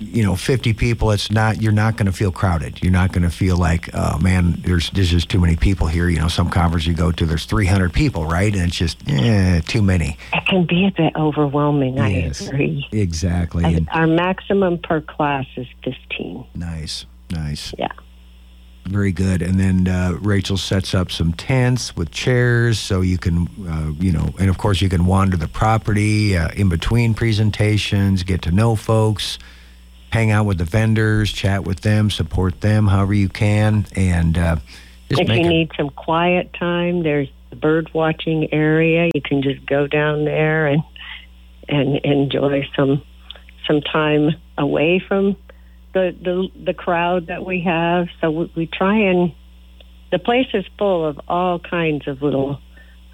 [0.00, 2.82] you know, 50 people, it's not, you're not going to feel crowded.
[2.82, 6.08] You're not going to feel like, oh man, there's, there's just too many people here.
[6.08, 8.52] You know, some conference you go to, there's 300 people, right?
[8.54, 10.16] And it's just, eh, too many.
[10.32, 12.42] It can be a bit overwhelming, Yes.
[12.42, 12.86] I agree.
[12.92, 13.64] Exactly.
[13.64, 16.46] And Our maximum per class is 15.
[16.54, 17.74] nice, nice.
[17.76, 17.88] Yeah.
[18.86, 19.42] Very good.
[19.42, 24.12] And then uh, Rachel sets up some tents with chairs so you can, uh, you
[24.12, 28.50] know, and of course you can wander the property uh, in between presentations, get to
[28.50, 29.38] know folks,
[30.10, 34.56] hang out with the vendors, chat with them, support them however you can, and uh,
[35.10, 39.10] if you need some quiet time, there's the bird watching area.
[39.14, 40.82] You can just go down there and
[41.68, 43.02] and enjoy some
[43.66, 45.36] some time away from
[45.94, 48.08] the the, the crowd that we have.
[48.20, 49.32] So we, we try and
[50.10, 52.58] the place is full of all kinds of little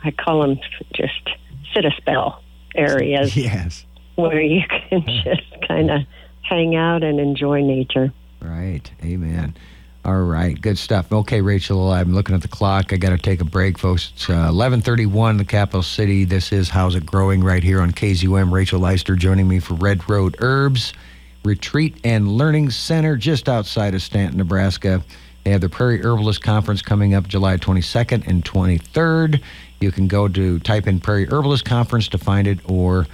[0.05, 0.59] I call them
[0.95, 1.31] just
[1.75, 2.43] sit a spell
[2.75, 3.87] areas Yes.
[4.17, 6.01] where you can just kind of
[6.45, 8.13] hang out and enjoy nature.
[8.41, 8.91] Right.
[9.03, 9.57] Amen.
[10.05, 10.61] All right.
[10.61, 11.11] Good stuff.
[11.11, 12.93] Okay, Rachel, I'm looking at the clock.
[12.93, 14.13] I got to take a break, folks.
[14.15, 16.25] It's uh, 1131, the capital city.
[16.25, 18.53] This is How's It Growing right here on KZUM.
[18.53, 20.93] Rachel Leister joining me for Red Road Herbs
[21.45, 25.03] Retreat and Learning Center just outside of Stanton, Nebraska.
[25.45, 29.43] They have the Prairie Herbalist Conference coming up July 22nd and 23rd.
[29.81, 33.07] You can go to type in Prairie Herbalist Conference to find it or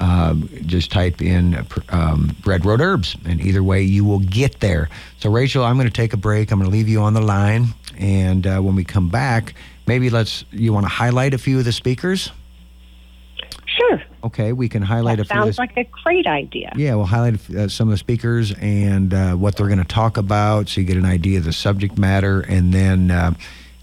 [0.00, 4.88] um, just type in um, Red Road Herbs, and either way, you will get there.
[5.18, 6.50] So, Rachel, I'm going to take a break.
[6.52, 9.54] I'm going to leave you on the line, and uh, when we come back,
[9.86, 10.44] maybe let's.
[10.52, 12.30] You want to highlight a few of the speakers?
[13.66, 14.02] Sure.
[14.24, 15.36] Okay, we can highlight a few.
[15.36, 16.72] of Sounds the, like a great idea.
[16.76, 20.16] yeah, we'll highlight uh, some of the speakers and uh, what they're going to talk
[20.16, 23.10] about, so you get an idea of the subject matter, and then.
[23.10, 23.34] Uh,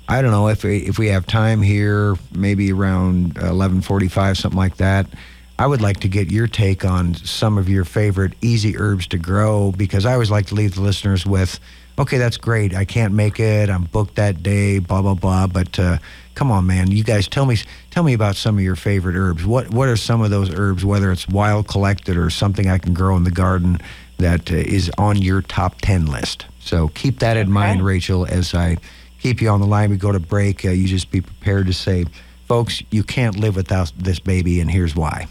[0.08, 4.78] I don't know if we, if we have time here, maybe around 11:45, something like
[4.78, 5.08] that.
[5.57, 9.17] I would like to get your take on some of your favorite easy herbs to
[9.17, 11.61] grow because I always like to leave the listeners with,
[11.97, 12.75] okay, that's great.
[12.75, 13.69] I can't make it.
[13.69, 14.79] I'm booked that day.
[14.79, 15.47] Blah blah blah.
[15.47, 15.97] But uh,
[16.33, 17.57] come on, man, you guys tell me
[17.89, 19.45] tell me about some of your favorite herbs.
[19.45, 20.83] What what are some of those herbs?
[20.83, 23.79] Whether it's wild collected or something I can grow in the garden
[24.17, 26.47] that uh, is on your top ten list.
[26.59, 28.77] So keep that in mind, Rachel, as I
[29.19, 29.89] keep you on the line.
[29.89, 30.65] We go to break.
[30.65, 32.05] Uh, you just be prepared to say,
[32.47, 35.27] folks, you can't live without this baby, and here's why.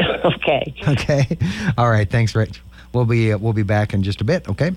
[0.24, 0.74] okay.
[0.88, 1.38] Okay.
[1.76, 2.08] All right.
[2.08, 2.64] Thanks, Rachel.
[2.92, 4.48] We'll be uh, we'll be back in just a bit.
[4.48, 4.72] Okay.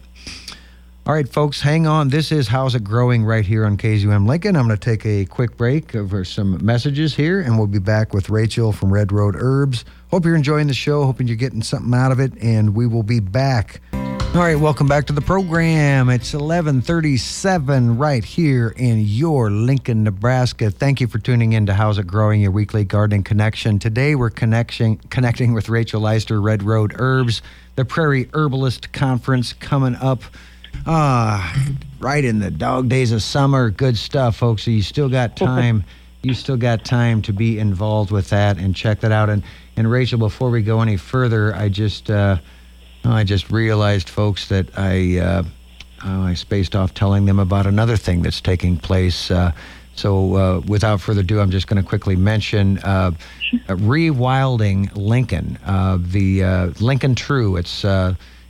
[1.05, 2.07] All right, folks, hang on.
[2.07, 4.55] This is How's It Growing right here on KZUM Lincoln.
[4.55, 8.13] I'm going to take a quick break for some messages here, and we'll be back
[8.13, 9.83] with Rachel from Red Road Herbs.
[10.11, 13.03] Hope you're enjoying the show, hoping you're getting something out of it, and we will
[13.03, 13.81] be back.
[14.33, 16.09] All right, welcome back to the program.
[16.09, 20.71] It's 1137 right here in your Lincoln, Nebraska.
[20.71, 23.77] Thank you for tuning in to How's It Growing, your weekly gardening connection.
[23.77, 27.43] Today we're connection, connecting with Rachel Leister, Red Road Herbs,
[27.75, 30.23] the Prairie Herbalist Conference coming up
[30.87, 31.55] Ah,
[31.99, 33.69] right in the dog days of summer.
[33.69, 34.63] Good stuff, folks.
[34.63, 35.83] So you still got time.
[36.23, 39.29] you still got time to be involved with that and check that out.
[39.29, 39.43] And
[39.77, 42.37] and Rachel, before we go any further, I just uh,
[43.05, 45.43] I just realized, folks, that I uh,
[46.05, 49.31] oh, I spaced off telling them about another thing that's taking place.
[49.31, 49.51] Uh,
[49.95, 53.11] so uh, without further ado, I'm just going to quickly mention uh,
[53.69, 57.57] uh, rewilding Lincoln, uh, the Lincoln True.
[57.57, 57.85] It's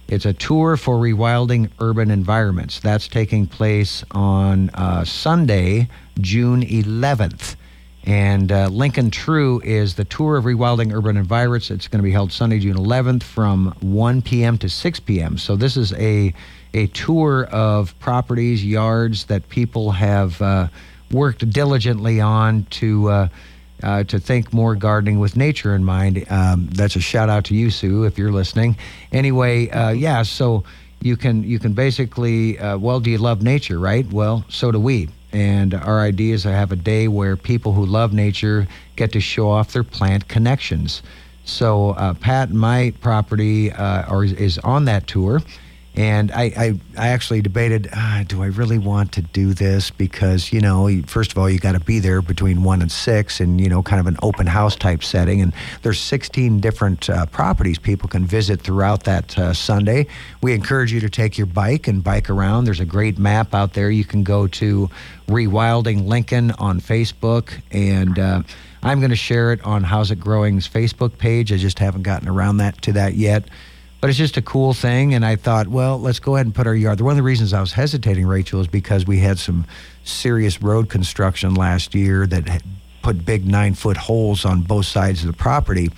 [0.10, 2.80] it's a tour for rewilding urban environments.
[2.80, 4.70] That's taking place on
[5.06, 5.90] Sunday,
[6.20, 7.56] June 11th.
[8.06, 11.72] And uh, Lincoln True is the tour of rewilding urban environments.
[11.72, 14.58] It's going to be held Sunday, June 11th from 1 p.m.
[14.58, 15.38] to 6 p.m.
[15.38, 16.34] So this is a
[16.76, 20.68] a tour of properties, yards that people have uh,
[21.12, 23.10] worked diligently on to.
[23.10, 23.28] Uh,
[23.82, 26.26] uh, to think more gardening with nature in mind.
[26.30, 28.78] Um, that's a shout out to you, Sue, if you're listening.
[29.12, 30.64] Anyway, uh, yeah, so
[31.02, 34.10] you can you can basically, uh, well, do you love nature, right?
[34.10, 35.10] Well, so do we.
[35.34, 39.20] And our idea is to have a day where people who love nature get to
[39.20, 41.02] show off their plant connections.
[41.44, 45.42] So uh, Pat, my property, uh, is on that tour.
[45.96, 49.92] And I, I, I actually debated, ah, do I really want to do this?
[49.92, 53.40] Because, you know, first of all, you got to be there between one and six
[53.40, 55.40] and, you know, kind of an open house type setting.
[55.40, 55.54] And
[55.84, 60.08] there's 16 different uh, properties people can visit throughout that uh, Sunday.
[60.42, 62.66] We encourage you to take your bike and bike around.
[62.66, 63.92] There's a great map out there.
[63.92, 64.90] You can go to
[65.28, 67.62] Rewilding Lincoln on Facebook.
[67.72, 68.42] And, uh,
[68.82, 71.54] I'm going to share it on How's It Growing's Facebook page.
[71.54, 73.46] I just haven't gotten around that to that yet
[74.04, 75.14] but it's just a cool thing.
[75.14, 77.00] And I thought, well, let's go ahead and put our yard.
[77.00, 79.66] One of the reasons I was hesitating, Rachel, is because we had some
[80.04, 82.64] serious road construction last year that
[83.02, 85.90] put big nine foot holes on both sides of the property.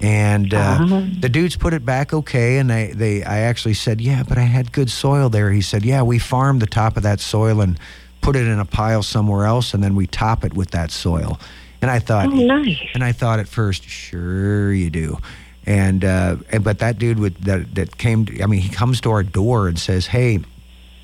[0.00, 1.06] And uh, uh-huh.
[1.18, 4.42] the dudes put it back okay, and they, they I actually said, yeah, but I
[4.42, 5.50] had good soil there.
[5.50, 7.80] He said, yeah, we farmed the top of that soil and
[8.20, 11.40] put it in a pile somewhere else, and then we top it with that soil.
[11.82, 12.78] And I thought, oh, nice.
[12.94, 15.18] And I thought at first, sure you do.
[15.66, 19.10] And, uh, but that dude with, that that came, to, I mean, he comes to
[19.10, 20.38] our door and says, "Hey,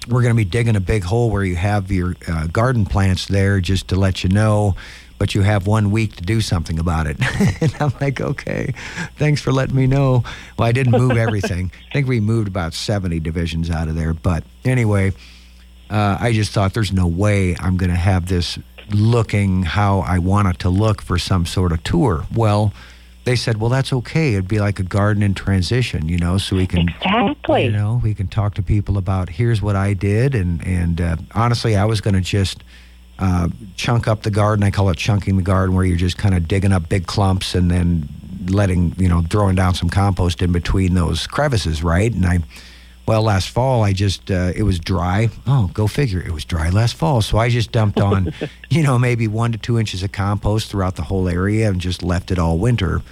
[0.08, 3.26] we're going to be digging a big hole where you have your uh, garden plants
[3.26, 4.74] there, just to let you know."
[5.18, 7.16] But you have one week to do something about it.
[7.62, 8.74] and I'm like, okay,
[9.16, 10.24] thanks for letting me know.
[10.58, 11.72] Well, I didn't move everything.
[11.88, 14.12] I think we moved about 70 divisions out of there.
[14.12, 15.12] But anyway,
[15.88, 18.58] uh, I just thought there's no way I'm going to have this
[18.90, 22.26] looking how I want it to look for some sort of tour.
[22.34, 22.72] Well,
[23.26, 24.34] they said, well, that's okay.
[24.34, 28.00] It'd be like a garden in transition, you know, so we can exactly, you know,
[28.00, 31.86] we can talk to people about here's what I did, and and uh, honestly, I
[31.86, 32.62] was going to just
[33.18, 34.62] uh, chunk up the garden.
[34.62, 37.56] I call it chunking the garden, where you're just kind of digging up big clumps
[37.56, 38.08] and then
[38.46, 42.14] letting you know throwing down some compost in between those crevices, right?
[42.14, 42.38] And I
[43.06, 45.28] well, last fall I just uh, it was dry.
[45.46, 46.20] Oh, go figure.
[46.20, 48.32] It was dry last fall, so I just dumped on,
[48.70, 52.02] you know, maybe one to two inches of compost throughout the whole area and just
[52.02, 53.02] left it all winter.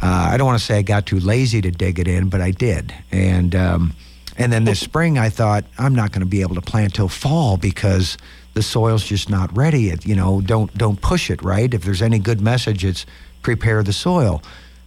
[0.00, 2.40] Uh, I don't want to say I got too lazy to dig it in, but
[2.40, 2.94] I did.
[3.10, 3.94] And um,
[4.38, 7.08] and then this spring I thought I'm not going to be able to plant till
[7.08, 8.16] fall because
[8.54, 9.88] the soil's just not ready.
[9.90, 11.72] It, you know, don't don't push it right.
[11.72, 13.06] If there's any good message, it's
[13.42, 14.42] prepare the soil.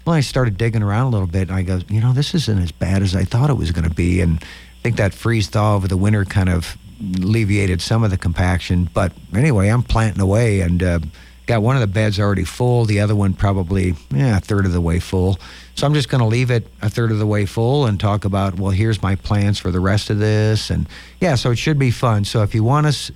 [0.06, 2.62] Well, I started digging around a little bit, and I go, you know, this isn't
[2.62, 4.22] as bad as I thought it was going to be.
[4.22, 6.78] And I think that freeze thaw over the winter kind of
[7.18, 8.90] alleviated some of the compaction.
[8.94, 11.00] But anyway, I'm planting away and uh,
[11.48, 14.74] got one of the beds already full, the other one probably yeah, a third of
[14.74, 15.40] the way full.
[15.76, 18.26] So I'm just going to leave it a third of the way full and talk
[18.26, 20.70] about, well, here's my plans for the rest of this.
[20.70, 20.88] And
[21.20, 22.26] yeah, so it should be fun.
[22.26, 23.12] So if you want us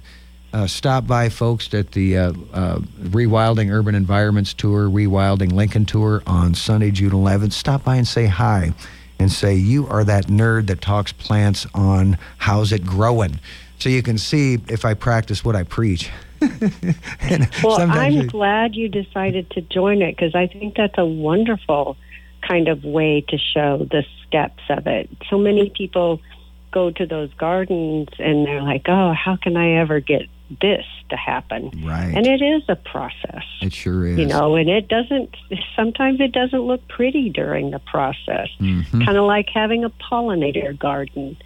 [0.54, 6.24] uh, stop by, folks, at the uh, uh, Rewilding Urban Environments Tour, Rewilding Lincoln Tour
[6.26, 7.54] on Sunday, June 11th.
[7.54, 8.74] Stop by and say hi
[9.20, 13.40] and say, You are that nerd that talks plants on How's It Growing?
[13.78, 16.10] So you can see if I practice what I preach.
[17.64, 18.28] well, I'm you...
[18.28, 21.98] glad you decided to join it because I think that's a wonderful
[22.42, 25.10] kind of way to show the steps of it.
[25.30, 26.22] So many people
[26.72, 30.24] go to those gardens and they're like, oh, how can I ever get
[30.62, 31.72] this to happen.
[31.84, 32.14] Right.
[32.16, 33.44] And it is a process.
[33.62, 34.18] It sure is.
[34.18, 35.36] You know, and it doesn't,
[35.76, 38.50] sometimes it doesn't look pretty during the process.
[38.60, 39.04] Mm-hmm.
[39.04, 41.38] Kind of like having a pollinator garden.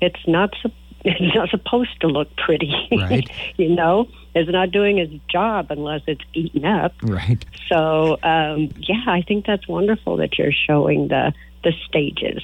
[0.00, 0.54] It's not,
[1.04, 2.74] it's not supposed to look pretty.
[2.92, 3.28] Right.
[3.56, 6.94] you know, it's not doing its job unless it's eaten up.
[7.02, 7.44] Right.
[7.68, 11.32] So, um, yeah, I think that's wonderful that you're showing the,
[11.64, 12.42] the stages.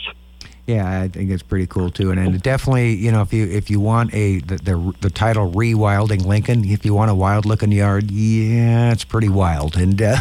[0.66, 3.70] Yeah, I think it's pretty cool too, and, and definitely, you know, if you if
[3.70, 7.70] you want a the, the, the title rewilding Lincoln, if you want a wild looking
[7.70, 10.16] yard, yeah, it's pretty wild, and uh,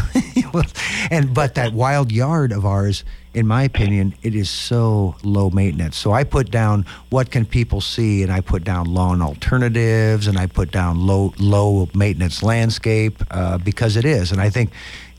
[1.10, 3.02] and but that wild yard of ours,
[3.34, 5.96] in my opinion, it is so low maintenance.
[5.96, 10.38] So I put down what can people see, and I put down lawn alternatives, and
[10.38, 14.70] I put down low low maintenance landscape uh, because it is, and I think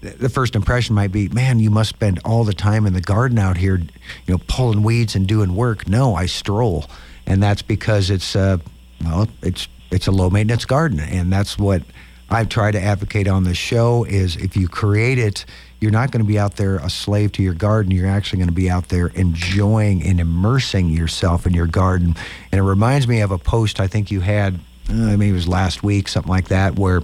[0.01, 3.39] the first impression might be, man, you must spend all the time in the garden
[3.39, 5.87] out here, you know, pulling weeds and doing work.
[5.87, 6.85] No, I stroll,
[7.25, 8.57] and that's because it's uh,
[9.03, 11.81] well, it's it's a low maintenance garden, and that's what
[12.29, 14.03] I try to advocate on this show.
[14.03, 15.45] Is if you create it,
[15.79, 17.91] you're not going to be out there a slave to your garden.
[17.91, 22.15] You're actually going to be out there enjoying and immersing yourself in your garden.
[22.51, 24.55] And it reminds me of a post I think you had,
[24.89, 27.01] uh, maybe it was last week, something like that, where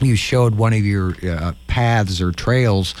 [0.00, 2.94] you showed one of your uh, paths or trails,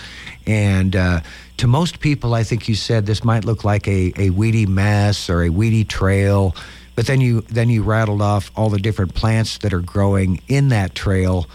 [0.46, 1.20] and uh,
[1.58, 5.28] to most people, I think you said this might look like a, a weedy mess
[5.28, 6.54] or a weedy trail,
[6.94, 10.68] but then you then you rattled off all the different plants that are growing in
[10.68, 11.46] that trail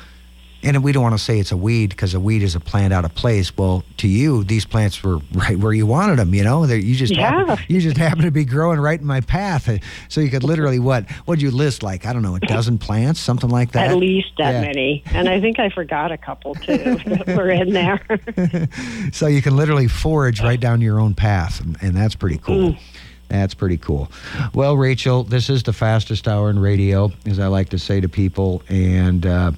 [0.63, 2.93] and we don't want to say it's a weed because a weed is a plant
[2.93, 3.55] out of place.
[3.57, 6.33] Well, to you, these plants were right where you wanted them.
[6.33, 7.45] You know, They're, you just yeah.
[7.45, 9.69] happen, you just happen to be growing right in my path.
[10.09, 13.19] So you could literally what would you list like I don't know a dozen plants,
[13.19, 13.91] something like that.
[13.91, 14.61] At least that yeah.
[14.61, 17.99] many, and I think I forgot a couple too that were in there.
[19.11, 22.71] so you can literally forage right down your own path, and, and that's pretty cool.
[22.71, 22.79] Mm.
[23.29, 24.11] That's pretty cool.
[24.53, 28.09] Well, Rachel, this is the fastest hour in radio, as I like to say to
[28.09, 29.25] people, and.
[29.25, 29.51] Uh,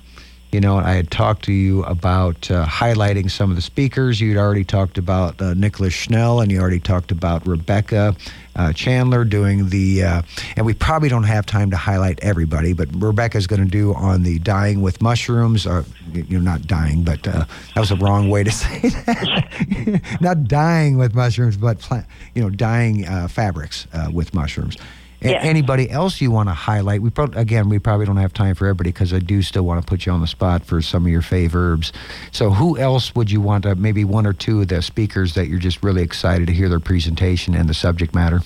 [0.54, 4.22] you know, I had talked to you about uh, highlighting some of the speakers.
[4.22, 8.16] You'd already talked about uh, Nicholas Schnell, and you already talked about Rebecca
[8.56, 10.22] uh, Chandler doing the, uh,
[10.56, 14.22] and we probably don't have time to highlight everybody, but Rebecca's going to do on
[14.22, 18.30] the dying with mushrooms, or you know, not dying, but uh, that was the wrong
[18.30, 20.02] way to say that.
[20.22, 24.78] not dying with mushrooms, but plant, you know, dyeing uh, fabrics with mushrooms.
[25.24, 25.42] Yeah.
[25.42, 27.02] Anybody else you want to highlight?
[27.02, 29.82] We pro- again, we probably don't have time for everybody because I do still want
[29.82, 31.94] to put you on the spot for some of your fave herbs.
[32.32, 33.76] So, who else would you want to?
[33.76, 36.80] Maybe one or two of the speakers that you're just really excited to hear their
[36.80, 38.42] presentation and the subject matter.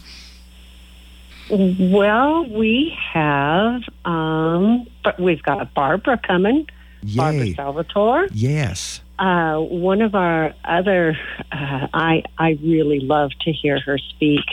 [1.50, 6.68] Well, we have, um, but we've got Barbara coming.
[7.04, 7.16] Yay.
[7.16, 8.28] Barbara Salvatore.
[8.34, 9.02] Yes.
[9.18, 11.18] Uh, one of our other,
[11.52, 14.46] uh, I I really love to hear her speak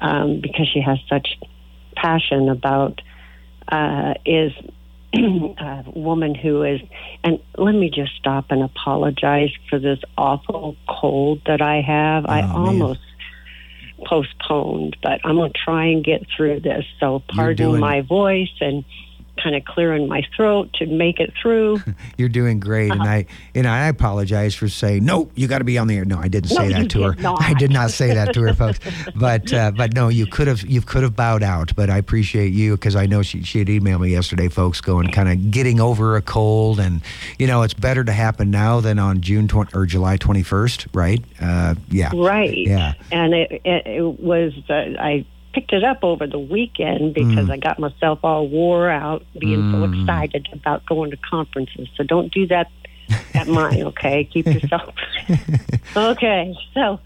[0.00, 1.38] um, because she has such
[2.00, 3.00] passion about
[3.68, 4.52] uh, is
[5.14, 6.80] a woman who is,
[7.24, 12.24] and let me just stop and apologize for this awful cold that I have.
[12.26, 12.50] Oh, I man.
[12.50, 13.00] almost
[14.06, 16.84] postponed, but I'm going to try and get through this.
[16.98, 18.84] So pardon my voice and
[19.42, 21.80] kind of clearing my throat to make it through.
[22.16, 23.00] You're doing great, uh-huh.
[23.00, 25.30] and I and I apologize for saying no.
[25.34, 26.04] You got to be on the air.
[26.04, 27.14] No, I didn't say no, that to her.
[27.14, 27.42] Not.
[27.42, 28.80] I did not say that to her, folks.
[29.14, 31.74] But uh, but no, you could have you could have bowed out.
[31.74, 35.10] But I appreciate you because I know she she had emailed me yesterday, folks, going
[35.10, 37.02] kind of getting over a cold, and
[37.38, 41.22] you know it's better to happen now than on June 20, or July 21st, right?
[41.40, 42.56] Uh, yeah, right.
[42.56, 47.48] Yeah, and it it, it was uh, I picked it up over the weekend because
[47.48, 47.50] mm.
[47.50, 49.72] I got myself all wore out being mm.
[49.72, 51.88] so excited about going to conferences.
[51.96, 52.70] So don't do that
[53.34, 54.24] at mine, okay?
[54.24, 54.94] Keep yourself.
[55.96, 57.00] okay, so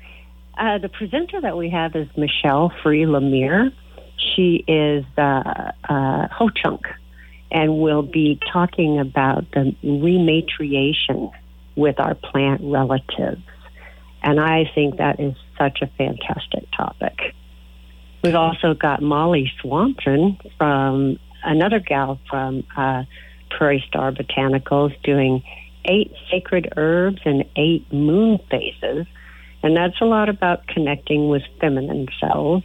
[0.58, 3.72] uh, the presenter that we have is Michelle Free Lemire.
[4.16, 6.86] She is uh, uh, Ho Chunk
[7.54, 11.30] and we'll be talking about the rematriation
[11.76, 13.42] with our plant relatives.
[14.22, 17.34] And I think that is such a fantastic topic.
[18.24, 23.02] We've also got Molly Swanson from another gal from uh,
[23.50, 25.42] Prairie Star Botanicals doing
[25.84, 29.06] eight sacred herbs and eight moon phases.
[29.62, 32.64] And that's a lot about connecting with feminine cells.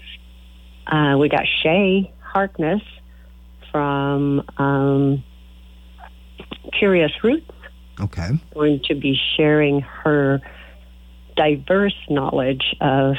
[0.88, 2.82] Uh, we got Shay Harkness
[3.70, 5.22] from um,
[6.72, 7.52] Curious Roots.
[8.00, 8.30] Okay.
[8.54, 10.40] Going to be sharing her
[11.36, 13.16] diverse knowledge of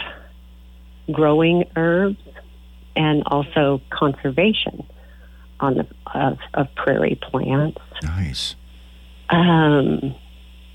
[1.13, 2.17] growing herbs
[2.97, 4.87] and also conservation
[5.61, 7.81] on the, of, of prairie plants.
[8.03, 8.57] Nice.
[9.29, 10.15] Um,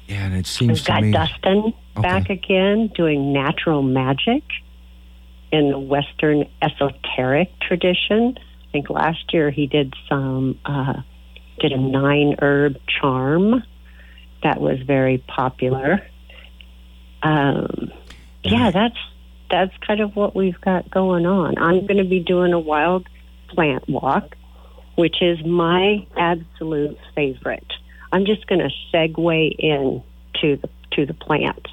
[0.08, 1.12] yeah, and it seems we've got me...
[1.12, 2.02] Dustin okay.
[2.02, 4.44] back again doing natural magic
[5.52, 8.38] in the Western esoteric tradition.
[8.38, 11.02] I think last year he did some uh,
[11.60, 13.64] did a nine herb charm
[14.44, 16.06] that was very popular.
[17.24, 17.92] Um,
[18.44, 18.98] yeah, that's
[19.50, 21.58] that's kind of what we've got going on.
[21.58, 23.08] I'm going to be doing a wild
[23.50, 24.36] plant walk,
[24.96, 27.72] which is my absolute favorite.
[28.12, 30.04] I'm just going to segue in
[30.42, 31.70] to the to the plants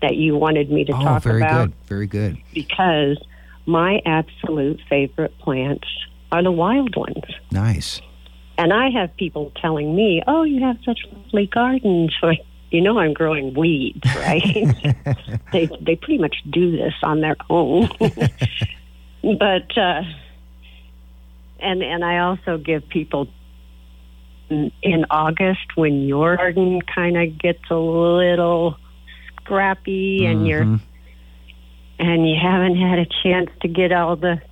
[0.00, 1.70] that you wanted me to oh, talk very about.
[1.86, 2.42] Very good, very good.
[2.52, 3.18] Because
[3.66, 5.88] my absolute favorite plants
[6.30, 7.24] are the wild ones.
[7.50, 8.00] Nice.
[8.56, 12.44] And I have people telling me, "Oh, you have such lovely gardens." Like,
[12.74, 14.42] you know I'm growing weeds, right?
[15.52, 17.88] they they pretty much do this on their own.
[18.00, 20.02] but uh,
[21.60, 23.28] and and I also give people
[24.50, 28.76] in August when your garden kind of gets a little
[29.40, 30.46] scrappy and mm-hmm.
[30.46, 30.80] you're
[32.00, 34.42] and you haven't had a chance to get all the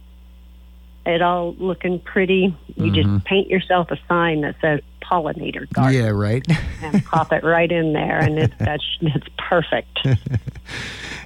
[1.04, 2.56] it all looking pretty.
[2.68, 2.94] You mm-hmm.
[2.94, 4.80] just paint yourself a sign that says
[5.12, 6.00] pollinator garden.
[6.00, 6.44] Yeah, right.
[6.82, 10.06] and pop it right in there, and it's that's it's perfect.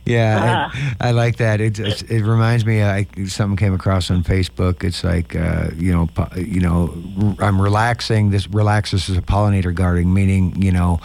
[0.05, 0.95] Yeah, Ah.
[1.01, 1.61] I, I like that.
[1.61, 2.81] It, it it reminds me.
[2.81, 4.85] I something came across on Facebook.
[4.85, 6.95] It's like uh, you know, you know,
[7.41, 8.31] r- I'm relaxing.
[8.31, 11.01] This relaxes is a pollinator gardening, meaning you know,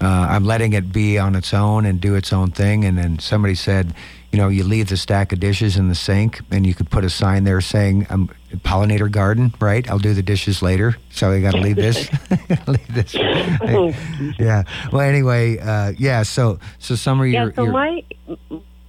[0.00, 2.84] uh, I'm letting it be on its own and do its own thing.
[2.84, 3.92] And then somebody said,
[4.34, 7.04] you know, you leave the stack of dishes in the sink, and you could put
[7.04, 8.28] a sign there saying, "I'm
[8.64, 9.88] pollinator garden." Right?
[9.88, 10.96] I'll do the dishes later.
[11.10, 12.10] So I got to leave this.
[12.66, 13.14] leave this.
[13.14, 14.64] yeah.
[14.90, 16.24] Well, anyway, uh, yeah.
[16.24, 18.02] So so some of Yeah, your, so your my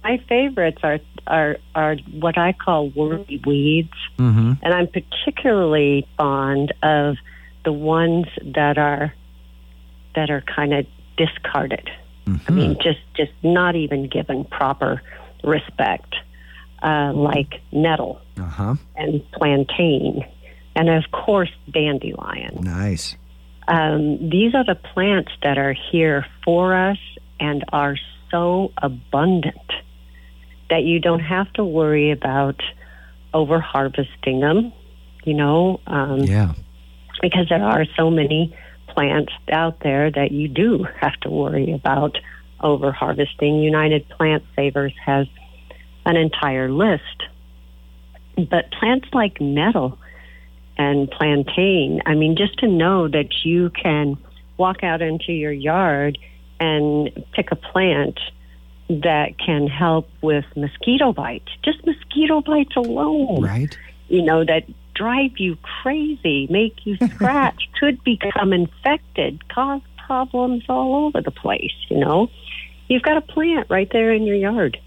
[0.02, 6.72] my favorites are are are what I call wormy weeds, hmm and I'm particularly fond
[6.82, 7.18] of
[7.64, 9.14] the ones that are
[10.16, 10.86] that are kind of
[11.16, 11.88] discarded.
[12.48, 15.00] I mean, just just not even given proper
[15.46, 16.14] respect,
[16.82, 18.74] uh, like nettle Uh huh.
[18.96, 20.24] and plantain,
[20.74, 22.58] and of course dandelion.
[22.62, 23.16] Nice.
[23.68, 26.98] Um, these are the plants that are here for us
[27.40, 27.96] and are
[28.30, 29.72] so abundant
[30.70, 32.60] that you don't have to worry about
[33.34, 34.72] over harvesting them,
[35.24, 36.52] you know, um, Yeah.
[37.22, 38.54] because there are so many
[38.88, 42.18] plants out there that you do have to worry about
[42.66, 43.60] over harvesting.
[43.62, 45.26] United Plant Savers has
[46.04, 47.22] an entire list.
[48.36, 49.98] But plants like nettle
[50.76, 54.18] and plantain, I mean, just to know that you can
[54.58, 56.18] walk out into your yard
[56.60, 58.18] and pick a plant
[58.88, 63.76] that can help with mosquito bites, just mosquito bites alone Right.
[64.08, 64.64] you know, that
[64.94, 71.74] drive you crazy, make you scratch, could become infected, cause problems all over the place,
[71.88, 72.28] you know.
[72.88, 74.78] You've got a plant right there in your yard.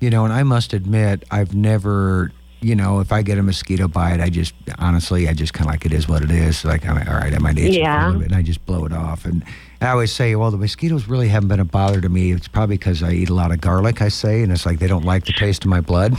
[0.00, 2.30] You know, and I must admit, I've never,
[2.60, 5.72] you know, if I get a mosquito bite, I just honestly, I just kind of
[5.72, 6.64] like it is what it is.
[6.64, 8.04] Like, I'm all right, I might itch Yeah.
[8.04, 9.24] a little bit, and I just blow it off.
[9.24, 9.44] And
[9.80, 12.32] I always say, well, the mosquitoes really haven't been a bother to me.
[12.32, 14.02] It's probably because I eat a lot of garlic.
[14.02, 16.14] I say, and it's like they don't like the taste of my blood.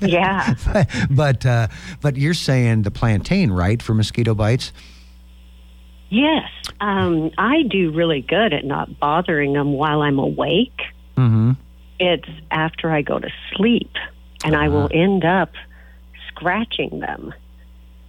[0.00, 0.54] Yeah.
[1.10, 1.68] but uh,
[2.00, 4.72] but you're saying the plantain, right, for mosquito bites?
[6.14, 6.48] Yes.
[6.80, 10.80] Um, I do really good at not bothering them while I'm awake.
[11.16, 11.52] Mm-hmm.
[12.00, 13.90] It's after I go to sleep,
[14.44, 15.52] and I will end up
[16.28, 17.32] scratching them.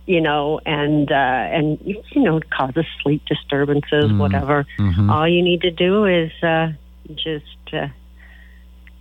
[0.07, 4.19] You know, and uh, and you know, it causes sleep disturbances, Mhm.
[4.19, 4.65] whatever.
[4.77, 5.09] Mm-hmm.
[5.09, 6.73] all you need to do is uh,
[7.15, 7.87] just uh,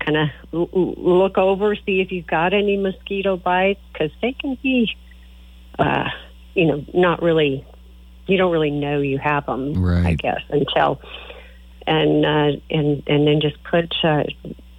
[0.01, 4.33] kind of l- l- look over, see if you've got any mosquito bites, because they
[4.33, 4.91] can be,
[5.79, 6.09] uh,
[6.55, 7.65] you know, not really.
[8.27, 10.07] You don't really know you have them, Right.
[10.07, 11.01] I guess, until
[11.87, 14.25] and uh, and and then just put, uh,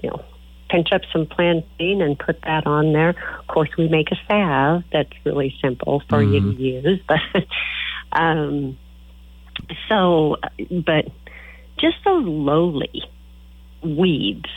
[0.02, 0.24] you know,
[0.70, 3.10] pinch up some plantain and put that on there.
[3.10, 7.46] Of course, we make a salve that's really simple for you to use, but
[8.12, 8.78] um,
[9.90, 10.38] so,
[10.72, 11.06] but
[11.78, 13.04] just those lowly
[13.84, 14.50] weeds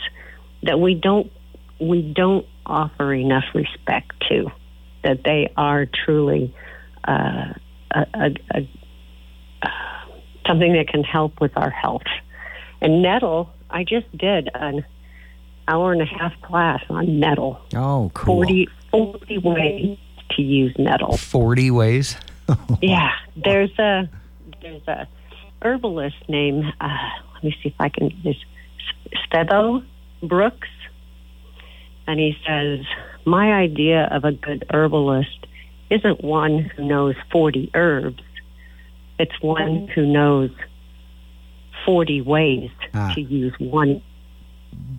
[0.63, 1.31] that we don't
[1.79, 4.47] we don't offer enough respect to
[5.03, 6.53] that they are truly
[7.07, 7.53] uh,
[7.91, 8.69] a, a, a,
[10.47, 12.03] something that can help with our health.
[12.81, 14.85] And nettle, I just did an
[15.67, 17.59] hour and a half class on nettle.
[17.75, 18.43] Oh, cool.
[18.43, 19.97] 40, 40 ways
[20.31, 21.17] to use nettle.
[21.17, 22.17] 40 ways.
[22.81, 24.09] Yeah, there's a
[24.63, 25.07] there's a
[25.61, 28.37] herbalist named uh, let me see if I can this
[29.27, 29.85] Stebo
[30.23, 30.67] Brooks,
[32.07, 32.79] and he says
[33.23, 35.45] my idea of a good herbalist
[35.91, 38.23] isn't one who knows forty herbs;
[39.19, 40.49] it's one who knows
[41.85, 43.11] forty ways Ah.
[43.15, 44.01] to use one.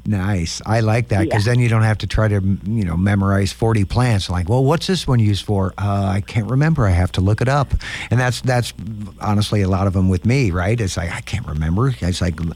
[0.05, 0.61] Nice.
[0.67, 3.85] I like that because then you don't have to try to, you know, memorize 40
[3.85, 4.29] plants.
[4.29, 5.73] Like, well, what's this one used for?
[5.79, 6.87] Uh, I can't remember.
[6.87, 7.73] I have to look it up.
[8.11, 8.73] And that's that's
[9.21, 10.79] honestly a lot of them with me, right?
[10.81, 11.95] It's like I can't remember.
[12.01, 12.55] It's like, and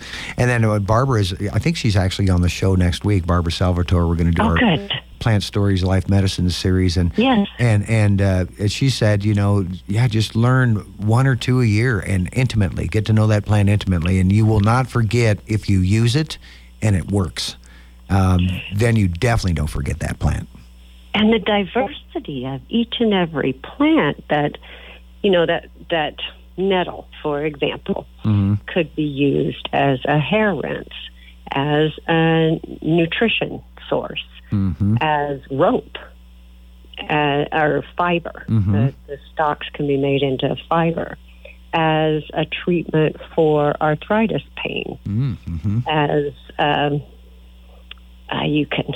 [0.51, 1.33] then uh, Barbara is.
[1.53, 3.27] I think she's actually on the show next week.
[3.27, 4.07] Barbara Salvatore.
[4.09, 4.93] We're going to do Oh, our good.
[5.25, 7.49] Plant stories, life medicine series, and Yes.
[7.59, 11.65] and and uh, as she said, you know, yeah, just learn one or two a
[11.65, 15.69] year and intimately get to know that plant intimately, and you will not forget if
[15.71, 16.37] you use it
[16.83, 17.57] and it works.
[18.11, 20.47] Um, then you definitely don't forget that plant.
[21.15, 24.59] and the diversity of each and every plant that
[25.23, 26.17] you know that that
[26.59, 30.99] nettle for example hmm could be used as a hair rinse
[31.53, 34.25] as a nutrition source
[34.55, 35.97] hmm as rope
[37.11, 38.73] uh, or fiber Mhm.
[38.73, 41.19] the, the stalks can be made into fiber
[41.73, 47.03] as a treatment for arthritis pain hmm as um,
[48.33, 48.89] uh, you can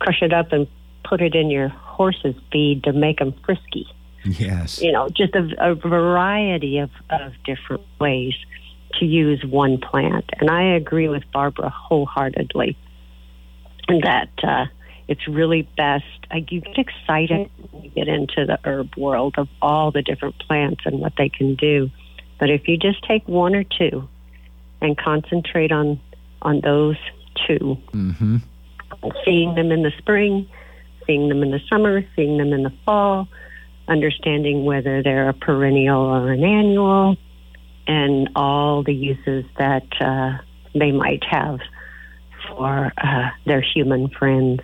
[0.00, 0.66] crush it up and
[1.04, 3.86] put it in your horse's feed to make them frisky.
[4.24, 4.82] Yes.
[4.82, 8.34] You know, just a, a variety of, of different ways
[8.98, 10.28] to use one plant.
[10.40, 12.76] And I agree with Barbara wholeheartedly.
[13.88, 14.66] That uh,
[15.08, 16.04] it's really best.
[16.30, 20.38] I, you get excited when you get into the herb world of all the different
[20.40, 21.90] plants and what they can do.
[22.38, 24.08] But if you just take one or two
[24.80, 26.00] and concentrate on
[26.42, 26.96] on those
[27.46, 28.36] 2 Mm-hmm.
[29.24, 30.48] seeing them in the spring,
[31.06, 33.28] seeing them in the summer, seeing them in the fall,
[33.88, 37.16] understanding whether they're a perennial or an annual,
[37.86, 40.38] and all the uses that uh,
[40.74, 41.60] they might have
[42.56, 44.60] for uh, their human friends.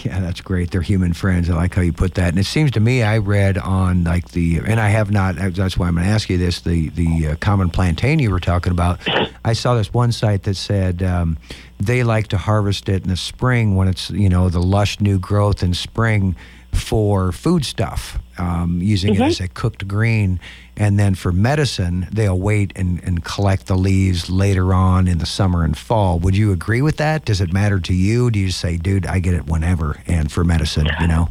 [0.00, 0.70] Yeah, that's great.
[0.70, 1.50] They're human friends.
[1.50, 2.28] I like how you put that.
[2.28, 5.36] And it seems to me, I read on like the, and I have not.
[5.36, 6.60] That's why I'm going to ask you this.
[6.60, 9.00] The the uh, common plantain you were talking about.
[9.44, 11.38] I saw this one site that said um,
[11.78, 15.18] they like to harvest it in the spring when it's you know the lush new
[15.18, 16.36] growth in spring
[16.76, 20.38] for food stuff, um, using it as a cooked green.
[20.76, 25.26] And then for medicine, they'll wait and, and collect the leaves later on in the
[25.26, 26.18] summer and fall.
[26.18, 27.24] Would you agree with that?
[27.24, 28.30] Does it matter to you?
[28.30, 30.02] Do you say, dude, I get it whenever?
[30.06, 31.28] And for medicine, you know?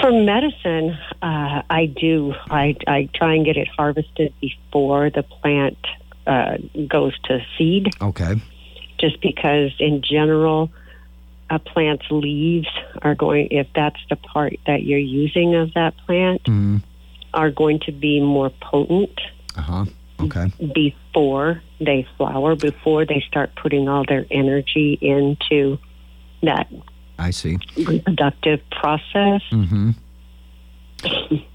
[0.00, 2.34] For medicine, uh, I do.
[2.50, 5.78] I, I try and get it harvested before the plant
[6.26, 6.56] uh,
[6.88, 8.34] goes to seed, Okay.
[8.98, 10.70] just because in general,
[11.50, 12.68] a plant's leaves
[13.02, 16.82] are going, if that's the part that you're using of that plant, Mm.
[17.34, 19.20] are going to be more potent
[19.56, 19.84] Uh huh.
[20.20, 20.50] Okay.
[20.74, 25.78] before they flower, before they start putting all their energy into
[26.42, 26.68] that
[27.18, 27.58] I see.
[27.76, 29.42] reproductive process.
[29.52, 29.90] Mm-hmm.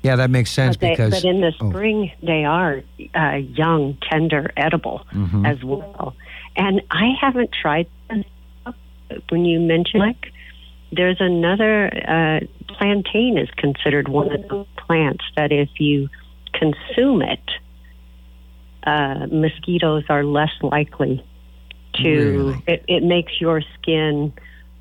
[0.04, 1.12] Yeah, that makes sense But, they, because.
[1.12, 1.70] but in the oh.
[1.70, 2.82] spring, they are
[3.16, 5.48] uh, young, tender, edible Mhm.
[5.48, 6.16] as well.
[6.56, 8.24] And I haven't tried them.
[9.30, 10.32] When you mention like,
[10.92, 12.40] there's another uh,
[12.76, 16.10] plantain is considered one of the plants that if you
[16.54, 17.52] consume it,
[18.84, 21.24] uh, mosquitoes are less likely
[21.96, 22.04] to.
[22.04, 22.64] Really?
[22.68, 24.34] It, it makes your skin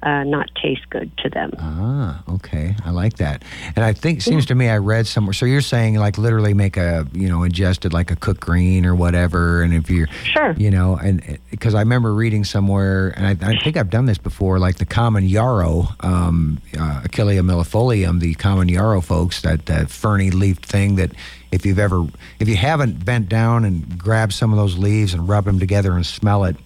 [0.02, 1.50] uh, not taste good to them.
[1.58, 2.74] Ah, okay.
[2.84, 3.42] I like that.
[3.76, 5.32] And I think seems to me I read somewhere.
[5.34, 8.94] So you're saying like literally make a you know ingested like a cooked green or
[8.94, 10.52] whatever, and if you're Sure.
[10.56, 14.18] you know, and because I remember reading somewhere, and I, I think I've done this
[14.18, 19.90] before, like the common yarrow, um, uh, Achillea millefolium, the common yarrow, folks, that that
[19.90, 21.12] ferny leaf thing that
[21.52, 22.06] if you've ever,
[22.38, 25.92] if you haven't bent down and grabbed some of those leaves and rub them together
[25.92, 26.56] and smell it,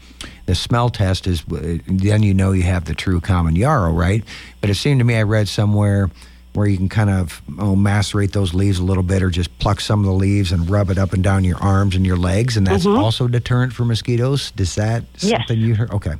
[0.46, 4.22] the smell test is then you know you have the true common yarrow, right?
[4.60, 6.10] But it seemed to me I read somewhere
[6.52, 9.80] where you can kind of oh, macerate those leaves a little bit or just pluck
[9.80, 12.56] some of the leaves and rub it up and down your arms and your legs
[12.56, 15.40] and that's also deterrent for mosquitoes is that Yes.
[15.40, 16.14] something you heard okay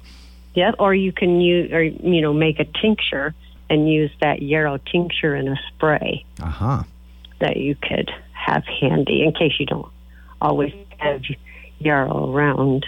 [0.54, 3.32] Yeah, or you can use, or you know, make a tincture
[3.70, 6.82] and use that yarrow tincture in a spray uh-huh
[7.38, 9.86] that you could have handy in case you don't
[10.40, 11.22] always have
[11.78, 12.84] yarrow around.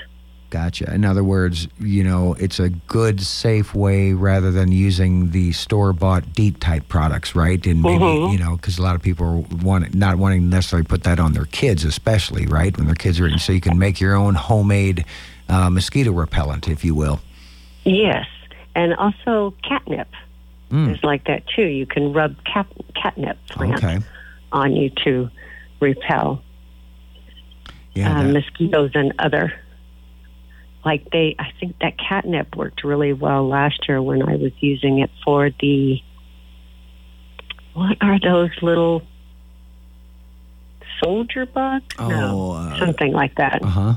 [0.57, 5.53] Gotcha in other words you know it's a good safe way rather than using the
[5.53, 8.33] store-bought DEET type products right and maybe Mhm.
[8.33, 11.21] you know because a lot of people are want, not wanting to necessarily put that
[11.21, 13.39] on their kids especially right when their kids are eating.
[13.39, 15.05] so you can make your own homemade
[15.51, 17.21] uh, mosquito repellent if you will
[17.85, 18.27] Yes,
[18.75, 20.09] and also catnip
[20.73, 20.95] Mm.
[20.97, 21.67] is like that too.
[21.67, 23.99] You can rub cat, catnip plants okay
[24.53, 25.29] on you to
[25.81, 26.41] repel
[27.95, 29.53] yeah uh, mosquitoes and other.
[30.87, 35.01] Like they, I think that catnip worked really well last year when I was using
[35.01, 36.01] it for the.
[37.74, 39.03] What are those little
[41.03, 41.95] soldier bugs?
[41.99, 43.62] Oh, no, uh, something like that.
[43.62, 43.95] uh-huh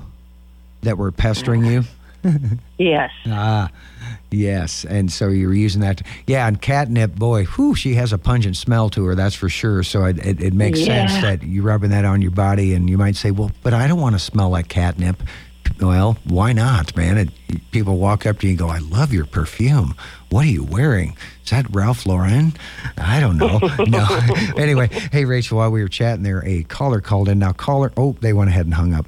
[0.81, 1.83] that were pestering you
[2.77, 3.11] Yes.
[3.27, 3.71] Ah,
[4.29, 4.83] yes.
[4.83, 6.01] And so you were using that.
[6.27, 9.83] yeah, and catnip, boy, whew, she has a pungent smell to her, that's for sure.
[9.83, 12.97] So it, it, it makes sense that you're rubbing that on your body, and you
[12.97, 15.23] might say, well, but I don't want to smell like catnip.
[15.79, 17.17] Well, why not, man?
[17.17, 17.29] It,
[17.71, 19.95] people walk up to you and go, I love your perfume.
[20.29, 21.15] What are you wearing?
[21.43, 22.53] Is that Ralph Lauren?
[22.97, 23.57] I don't know.
[23.87, 24.05] no.
[24.57, 27.39] anyway, hey, Rachel, while we were chatting there, a caller called in.
[27.39, 29.07] Now, caller, oh, they went ahead and hung up.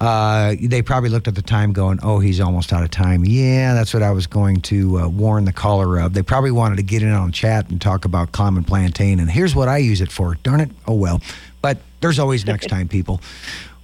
[0.00, 3.24] Uh, they probably looked at the time going, oh, he's almost out of time.
[3.24, 6.14] Yeah, that's what I was going to uh, warn the caller of.
[6.14, 9.20] They probably wanted to get in on chat and talk about common plantain.
[9.20, 10.36] And here's what I use it for.
[10.36, 10.70] Darn it.
[10.86, 11.20] Oh, well.
[11.60, 13.20] But there's always next time, people.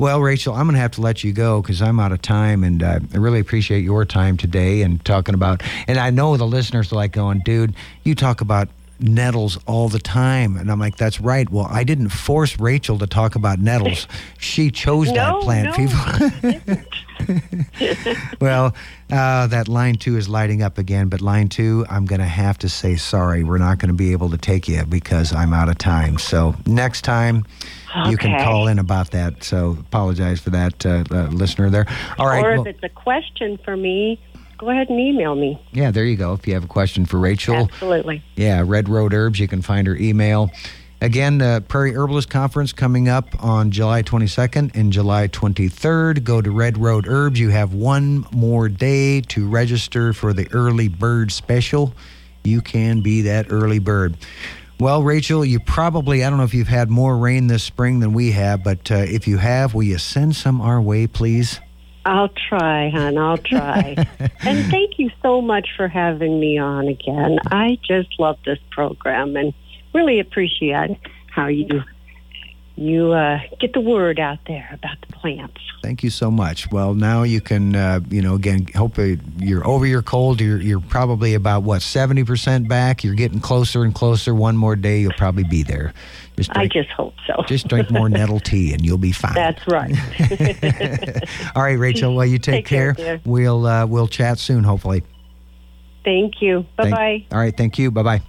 [0.00, 2.62] Well, Rachel, I'm going to have to let you go because I'm out of time,
[2.62, 5.62] and uh, I really appreciate your time today and talking about.
[5.88, 7.74] And I know the listeners are like going, "Dude,
[8.04, 8.68] you talk about
[9.00, 13.06] nettles all the time," and I'm like, "That's right." Well, I didn't force Rachel to
[13.06, 14.06] talk about nettles;
[14.38, 15.68] she chose that plant.
[15.68, 15.86] no.
[16.66, 16.78] People.
[18.40, 18.74] well,
[19.10, 22.58] uh, that line two is lighting up again, but line two, I'm going to have
[22.58, 23.44] to say sorry.
[23.44, 26.18] We're not going to be able to take you because I'm out of time.
[26.18, 27.44] So next time.
[28.06, 29.42] You can call in about that.
[29.42, 31.86] So apologize for that, uh, uh, listener there.
[32.18, 32.44] All right.
[32.44, 34.20] or well- if it's a question for me,
[34.58, 35.60] go ahead and email me.
[35.72, 36.34] Yeah, there you go.
[36.34, 37.54] If you have a question for Rachel.
[37.54, 38.22] Absolutely.
[38.36, 39.38] Yeah, Red Road Herbs.
[39.38, 40.50] You can find her email.
[41.00, 46.24] Again, the Prairie Herbalist Conference coming up on July 22nd and July 23rd.
[46.24, 47.38] Go to Red Road Herbs.
[47.38, 51.94] You have one more day to register for the early bird special.
[52.42, 54.16] You can be that early bird.
[54.80, 58.12] Well, Rachel, you probably, I don't know if you've had more rain this spring than
[58.12, 61.60] we have, but uh, if you have, will you send some our way, please?
[62.08, 63.18] I'll try, hon.
[63.18, 63.94] I'll try.
[64.40, 67.38] and thank you so much for having me on again.
[67.46, 69.52] I just love this program and
[69.92, 70.98] really appreciate
[71.30, 71.82] how you
[72.78, 75.60] you uh, get the word out there about the plants.
[75.82, 76.70] Thank you so much.
[76.70, 78.98] Well, now you can, uh, you know, again, hope
[79.38, 80.40] you're over your cold.
[80.40, 83.02] You're, you're probably about, what, 70% back?
[83.02, 84.34] You're getting closer and closer.
[84.34, 85.92] One more day, you'll probably be there.
[86.36, 87.42] Just drink, I just hope so.
[87.48, 89.34] just drink more nettle tea and you'll be fine.
[89.34, 89.92] That's right.
[91.56, 92.14] All right, Rachel.
[92.14, 92.94] Well, you take, take care.
[92.94, 95.02] care we'll, uh, we'll chat soon, hopefully.
[96.04, 96.64] Thank you.
[96.76, 97.26] Bye bye.
[97.32, 97.56] All right.
[97.56, 97.90] Thank you.
[97.90, 98.22] Bye bye.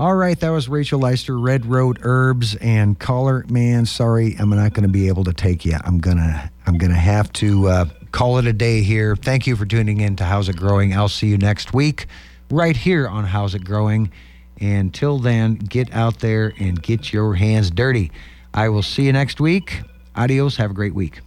[0.00, 3.44] All right, that was Rachel Leister, Red Road Herbs, and caller.
[3.50, 5.76] Man, sorry, I'm not going to be able to take you.
[5.84, 9.14] I'm gonna, I'm gonna have to uh, call it a day here.
[9.14, 10.96] Thank you for tuning in to How's It Growing.
[10.96, 12.06] I'll see you next week,
[12.50, 14.10] right here on How's It Growing.
[14.58, 18.10] Until then, get out there and get your hands dirty.
[18.54, 19.82] I will see you next week.
[20.16, 20.56] Adios.
[20.56, 21.20] Have a great week.